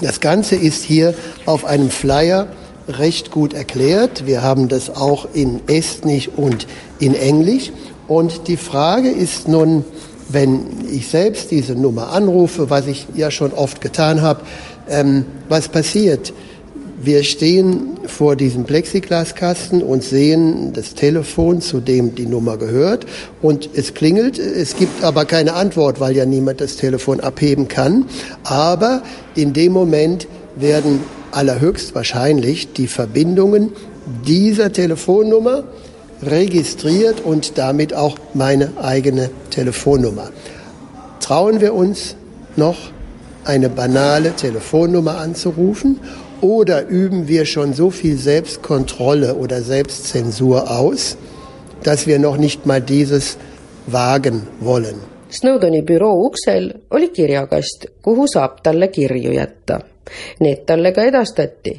Das 0.00 0.20
Ganze 0.20 0.56
ist 0.56 0.82
hier 0.82 1.14
auf 1.46 1.64
einem 1.64 1.90
Flyer 1.90 2.48
recht 2.88 3.30
gut 3.30 3.54
erklärt. 3.54 4.26
Wir 4.26 4.42
haben 4.42 4.68
das 4.68 4.90
auch 4.90 5.26
in 5.32 5.60
Estnisch 5.66 6.28
und 6.28 6.66
in 6.98 7.14
Englisch. 7.14 7.72
Und 8.08 8.48
die 8.48 8.56
Frage 8.56 9.10
ist 9.10 9.48
nun, 9.48 9.84
wenn 10.28 10.86
ich 10.90 11.08
selbst 11.08 11.50
diese 11.50 11.74
Nummer 11.74 12.12
anrufe, 12.12 12.70
was 12.70 12.86
ich 12.86 13.06
ja 13.14 13.30
schon 13.30 13.52
oft 13.52 13.80
getan 13.80 14.22
habe, 14.22 14.40
ähm, 14.88 15.24
was 15.48 15.68
passiert? 15.68 16.32
Wir 17.02 17.22
stehen 17.22 17.98
vor 18.06 18.34
diesem 18.34 18.64
Plexiglaskasten 18.64 19.82
und 19.82 20.02
sehen 20.02 20.72
das 20.72 20.94
Telefon, 20.94 21.60
zu 21.60 21.80
dem 21.80 22.14
die 22.14 22.24
Nummer 22.24 22.56
gehört. 22.56 23.04
Und 23.42 23.68
es 23.74 23.92
klingelt. 23.92 24.38
Es 24.38 24.76
gibt 24.76 25.04
aber 25.04 25.26
keine 25.26 25.52
Antwort, 25.52 26.00
weil 26.00 26.16
ja 26.16 26.24
niemand 26.24 26.62
das 26.62 26.76
Telefon 26.76 27.20
abheben 27.20 27.68
kann. 27.68 28.06
Aber 28.42 29.02
in 29.34 29.52
dem 29.52 29.72
Moment 29.72 30.26
werden 30.56 31.00
allerhöchstwahrscheinlich 31.36 32.72
die 32.72 32.86
Verbindungen 32.86 33.72
dieser 34.26 34.72
Telefonnummer 34.72 35.64
registriert 36.22 37.20
und 37.24 37.58
damit 37.58 37.94
auch 37.94 38.16
meine 38.34 38.72
eigene 38.80 39.30
Telefonnummer. 39.50 40.30
Trauen 41.20 41.60
wir 41.60 41.74
uns 41.74 42.16
noch 42.56 42.76
eine 43.44 43.68
banale 43.68 44.32
Telefonnummer 44.32 45.18
anzurufen 45.18 46.00
oder 46.40 46.86
üben 46.86 47.28
wir 47.28 47.44
schon 47.46 47.74
so 47.74 47.90
viel 47.90 48.16
Selbstkontrolle 48.16 49.34
oder 49.34 49.62
Selbstzensur 49.62 50.70
aus, 50.70 51.16
dass 51.82 52.06
wir 52.06 52.18
noch 52.18 52.36
nicht 52.36 52.66
mal 52.66 52.80
dieses 52.80 53.36
wagen 53.86 54.46
wollen? 54.60 54.96
Snowdoni 55.30 55.82
büroo 55.82 56.26
uksel 56.26 56.82
oli 56.90 57.08
kirjakast, 57.08 57.88
kuhu 58.02 58.26
saab 58.26 58.62
talle 58.62 58.88
kirju 58.88 59.32
jätta. 59.32 59.93
Need 60.40 60.64
talle 60.66 60.92
ka 60.92 61.02
edastati 61.02 61.74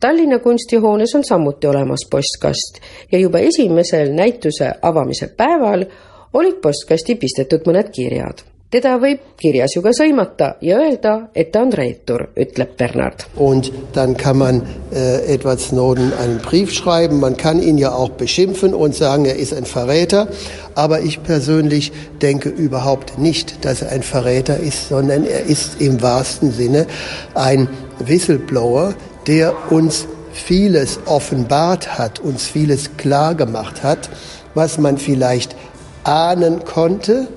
Tallinna 0.00 0.38
kunstihoones 0.38 1.14
on 1.14 1.24
samuti 1.24 1.66
olemas 1.66 2.00
postkast 2.10 2.80
ja 3.12 3.18
juba 3.18 3.38
esimesel 3.38 4.12
näituse 4.12 4.72
avamise 4.82 5.28
päeval 5.36 5.84
olid 6.32 6.60
postkasti 6.62 7.14
pistetud 7.14 7.66
mõned 7.66 7.90
kirjad. 7.94 8.42
Teda 8.70 8.94
võib 9.02 9.22
kirjas 9.40 9.74
ju 9.74 9.82
ka 9.82 9.90
sõimata 9.94 10.52
ja 10.62 10.78
öelda, 10.78 11.14
et 11.34 11.50
ta 11.52 11.64
on 11.64 11.72
reetur, 11.74 12.28
ütleb 12.38 12.76
Bernard. 12.78 13.26
Und 13.34 13.72
dann 13.94 14.16
kann 14.16 14.38
man 14.38 14.62
äh, 14.92 15.34
Edward 15.34 15.60
Snowden 15.60 16.12
einen 16.14 16.38
Brief 16.38 16.72
schreiben, 16.72 17.18
man 17.18 17.36
kann 17.36 17.60
ihn 17.60 17.78
ja 17.78 17.92
auch 17.92 18.10
beschimpfen 18.10 18.74
und 18.74 18.94
sagen, 18.94 19.24
er 19.24 19.36
ist 19.36 19.52
ein 19.52 19.64
Verräter, 19.64 20.28
aber 20.74 21.00
ich 21.00 21.22
persönlich 21.22 21.92
denke 22.22 22.48
überhaupt 22.48 23.18
nicht, 23.18 23.64
dass 23.64 23.82
er 23.82 23.90
ein 23.90 24.02
Verräter 24.02 24.58
ist, 24.58 24.88
sondern 24.88 25.24
er 25.24 25.44
ist 25.44 25.80
im 25.80 26.00
wahrsten 26.00 26.52
Sinne 26.52 26.86
ein 27.34 27.68
Whistleblower, 27.98 28.94
der 29.26 29.72
uns 29.72 30.06
vieles 30.32 31.00
offenbart 31.06 31.98
hat, 31.98 32.20
uns 32.20 32.46
vieles 32.46 32.96
klar 32.96 33.34
gemacht 33.34 33.82
hat, 33.82 34.10
was 34.54 34.78
man 34.78 34.96
vielleicht 34.96 35.56
ahnen 36.04 36.64
konnte, 36.64 37.28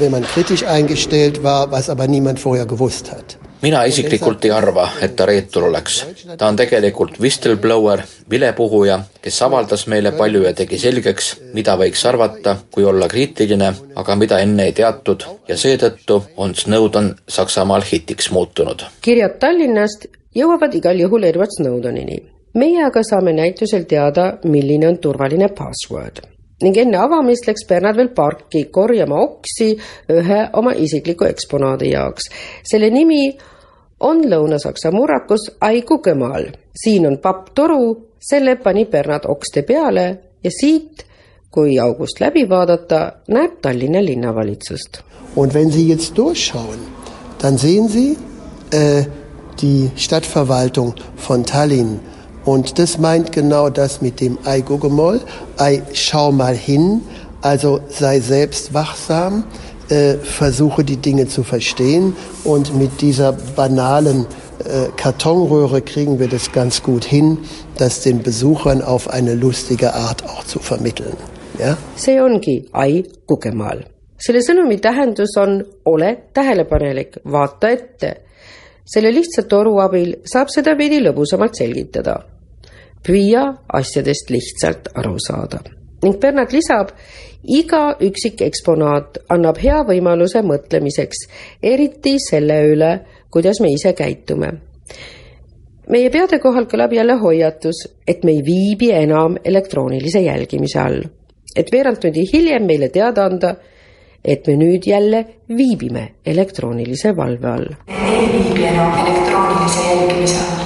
wenn 0.00 0.10
man 0.10 0.22
kritisch 0.22 0.64
eingestellt 0.64 1.42
war, 1.42 1.70
was 1.70 1.90
aber 1.90 2.06
niemand 2.06 2.38
vorher 2.40 2.66
gewusst 2.66 3.10
hat. 3.12 3.38
mina 3.62 3.84
isiklikult 3.86 4.44
ei 4.44 4.50
arva, 4.50 4.88
et 5.00 5.12
ta 5.16 5.26
reetur 5.26 5.64
oleks. 5.68 6.06
ta 6.38 6.48
on 6.48 6.56
tegelikult 6.56 7.20
whistleblower, 7.20 8.02
vilepuhuja, 8.30 9.00
kes 9.22 9.42
avaldas 9.42 9.86
meile 9.86 10.12
palju 10.12 10.42
ja 10.42 10.52
tegi 10.52 10.78
selgeks, 10.78 11.36
mida 11.54 11.76
võiks 11.78 12.02
arvata, 12.08 12.56
kui 12.70 12.84
olla 12.84 13.08
kriitiline, 13.08 13.72
aga 13.94 14.16
mida 14.16 14.40
enne 14.42 14.66
ei 14.66 14.72
teatud 14.72 15.24
ja 15.48 15.56
seetõttu 15.56 16.22
on 16.36 16.54
Snowden 16.54 17.14
Saksamaal 17.28 17.86
hitiks 17.92 18.30
muutunud. 18.30 18.82
kirjad 19.00 19.38
Tallinnast 19.38 20.06
jõuavad 20.34 20.74
igal 20.74 20.98
juhul 21.00 21.30
Edward 21.30 21.54
Snowdenini. 21.56 22.22
meie 22.54 22.84
aga 22.84 23.02
saame 23.02 23.32
näitusel 23.32 23.84
teada, 23.84 24.38
milline 24.44 24.88
on 24.88 24.98
turvaline 24.98 25.48
password 25.48 26.32
ning 26.62 26.76
enne 26.78 26.98
avamist 26.98 27.46
läks 27.46 27.66
Bernard 27.68 27.96
veel 27.96 28.12
parki 28.16 28.64
korjama 28.70 29.20
oksi 29.22 29.72
ühe 30.10 30.42
oma 30.52 30.72
isikliku 30.72 31.24
eksponaadi 31.28 31.92
jaoks. 31.92 32.30
selle 32.64 32.90
nimi 32.90 33.36
on 34.02 34.24
Lõuna-Saksa 34.26 34.90
murrakus 34.92 35.50
Aigu 35.60 36.00
Kõmal. 36.02 36.50
siin 36.74 37.06
on 37.06 37.18
papptoru, 37.18 37.96
selle 38.18 38.56
pani 38.56 38.86
Bernard 38.86 39.26
okste 39.28 39.62
peale 39.62 40.06
ja 40.42 40.50
siit, 40.50 41.04
kui 41.50 41.78
august 41.78 42.20
läbi 42.20 42.48
vaadata, 42.48 43.12
näeb 43.28 43.60
Tallinna 43.62 44.04
linnavalitsust. 44.04 45.02
Und 45.36 45.54
wenn 45.54 45.70
Sie 45.70 45.88
jetzt 45.88 46.16
durchschauen, 46.18 46.80
dann 47.38 47.58
sehen 47.58 47.88
Sie 47.88 48.16
äh, 48.72 49.04
die 49.60 49.90
Stadtverwaltung 49.96 50.94
von 51.16 51.44
Tallinn. 51.44 52.00
Und 52.44 52.78
das 52.78 52.98
meint 52.98 53.32
genau 53.32 53.70
das 53.70 54.00
mit 54.00 54.20
dem 54.20 54.38
Ei 54.44 54.60
Guggemol. 54.60 55.20
Ei, 55.56 55.82
schau 55.92 56.32
mal 56.32 56.54
hin, 56.54 57.02
also 57.40 57.80
sei 57.88 58.20
selbst 58.20 58.74
wachsam, 58.74 59.44
äh, 59.88 60.14
versuche 60.14 60.84
die 60.84 60.96
Dinge 60.96 61.28
zu 61.28 61.42
verstehen 61.42 62.16
und 62.44 62.76
mit 62.76 63.00
dieser 63.00 63.32
banalen 63.32 64.26
äh, 64.60 64.88
Kartonröhre 64.96 65.82
kriegen 65.82 66.18
wir 66.18 66.28
das 66.28 66.52
ganz 66.52 66.82
gut 66.82 67.04
hin, 67.04 67.38
das 67.78 68.00
den 68.00 68.22
Besuchern 68.22 68.82
auf 68.82 69.10
eine 69.10 69.34
lustige 69.34 69.94
Art 69.94 70.24
auch 70.24 70.44
zu 70.44 70.58
vermitteln. 70.58 71.16
Ja? 71.58 71.76
see 71.96 72.20
ongi 72.20 72.68
Ai 72.72 73.04
Kugemaal 73.26 73.84
selle 74.22 74.42
sõnumi 74.44 74.78
tähendus 74.82 75.34
on 75.40 75.56
ole 75.90 76.12
tähelepanelik, 76.34 77.22
vaata 77.24 77.70
ette. 77.70 78.12
selle 78.84 79.12
lihtsa 79.14 79.44
toru 79.48 79.78
abil 79.78 80.16
saab 80.24 80.50
seda 80.50 80.74
veidi 80.78 81.00
lõbusamalt 81.00 81.54
selgitada. 81.58 82.16
Püüa 83.06 83.46
asjadest 83.68 84.30
lihtsalt 84.30 84.92
aru 84.94 85.16
saada 85.18 85.62
ning 86.02 86.18
Bernard 86.20 86.52
lisab, 86.54 86.92
iga 87.42 87.82
üksik 88.02 88.42
eksponaat 88.46 89.22
annab 89.32 89.58
hea 89.62 89.80
võimaluse 89.86 90.42
mõtlemiseks, 90.46 91.26
eriti 91.62 92.16
selle 92.22 92.58
üle, 92.72 92.92
kuidas 93.30 93.62
me 93.62 93.72
ise 93.72 93.94
käitume. 93.98 94.52
meie 95.88 96.10
peade 96.10 96.38
kohal 96.38 96.66
kõlab 96.66 96.92
jälle 96.92 97.18
hoiatus, 97.18 97.86
et 98.06 98.24
me 98.24 98.32
ei 98.32 98.42
viibi 98.46 98.90
enam 98.92 99.36
elektroonilise 99.44 100.20
jälgimise 100.20 100.80
all. 100.80 101.02
et 101.56 101.72
veerand 101.72 101.98
tundi 101.98 102.24
hiljem 102.32 102.66
meile 102.66 102.88
teada 102.88 103.24
anda, 103.24 103.56
et 104.24 104.46
me 104.46 104.56
nüüd 104.56 104.86
jälle 104.86 105.24
viibime 105.48 106.14
elektroonilise 106.26 107.16
valve 107.16 107.48
all. 107.48 107.68
ei 107.88 108.26
viibi 108.32 108.64
enam 108.64 109.06
elektroonilise 109.06 109.80
jälgimise 109.88 110.38
all. 110.38 110.61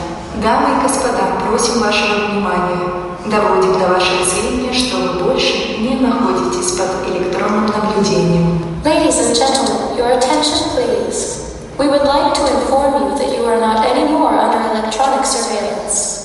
Дамы 0.45 0.69
и 0.77 0.81
господа, 0.83 1.23
просим 1.45 1.79
вашего 1.81 2.27
внимания. 2.27 2.87
Доводим 3.29 3.73
до 3.79 3.87
вашего 3.89 4.23
сведения, 4.25 4.73
что 4.73 4.97
вы 4.97 5.23
больше 5.23 5.77
не 5.79 5.95
находитесь 5.95 6.71
под 6.77 7.07
электронным 7.09 7.67
наблюдением. 7.67 8.81
Ladies 8.83 9.19
and 9.19 9.35
gentlemen, 9.35 9.97
your 9.97 10.17
attention 10.17 10.69
please. 10.73 11.41
We 11.77 11.87
would 11.87 12.03
like 12.03 12.33
to 12.33 12.43
inform 12.55 12.93
you 13.03 13.17
that 13.17 13.29
you 13.37 13.45
are 13.45 13.59
not 13.59 13.85
anymore 13.85 14.33
under 14.39 14.59
electronic 14.71 15.25
surveillance. 15.25 16.21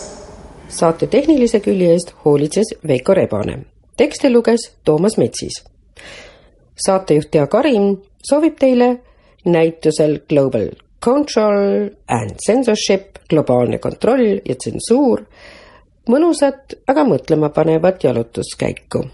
saate 0.68 1.06
tehnilise 1.06 1.60
külje 1.60 1.92
eest 1.92 2.12
hoolitses 2.24 2.74
Veiko 2.88 3.14
Rebane. 3.14 3.64
tekste 3.96 4.30
luges 4.30 4.60
Toomas 4.84 5.16
Metsis. 5.18 5.64
saatejuht 6.86 7.30
Tea 7.30 7.46
Karin 7.46 8.02
soovib 8.30 8.58
teile 8.60 8.98
näitusel 9.44 10.18
Global 10.28 10.68
Control 11.03 11.89
and 12.07 12.37
Censorship, 12.45 13.17
globaalne 13.29 13.79
kontroll 13.81 14.37
ja 14.45 14.55
tsensuur 14.55 15.23
mõnusat, 16.09 16.77
aga 16.87 17.05
mõtlemapanevat 17.07 18.03
jalutuskäiku. 18.03 19.05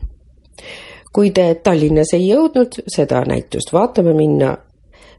kui 1.13 1.31
te 1.31 1.55
Tallinnas 1.63 2.13
ei 2.13 2.27
jõudnud 2.29 2.75
seda 2.93 3.23
näitust 3.25 3.71
vaatama 3.73 4.13
minna, 4.13 4.57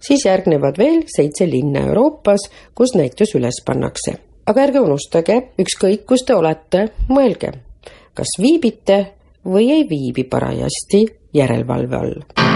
siis 0.01 0.25
järgnevad 0.25 0.79
veel 0.79 1.03
seitse 1.07 1.47
linna 1.51 1.81
Euroopas, 1.89 2.51
kus 2.75 2.95
näitus 2.95 3.35
üles 3.35 3.63
pannakse. 3.67 4.19
aga 4.47 4.63
ärge 4.63 4.81
unustage, 4.81 5.43
ükskõik 5.59 6.05
kus 6.07 6.25
te 6.25 6.35
olete, 6.35 6.89
mõelge, 7.09 7.53
kas 8.15 8.39
viibite 8.39 9.07
või 9.45 9.71
ei 9.73 9.89
viibi 9.89 10.25
parajasti 10.25 11.07
järelevalve 11.35 11.97
all. 11.97 12.48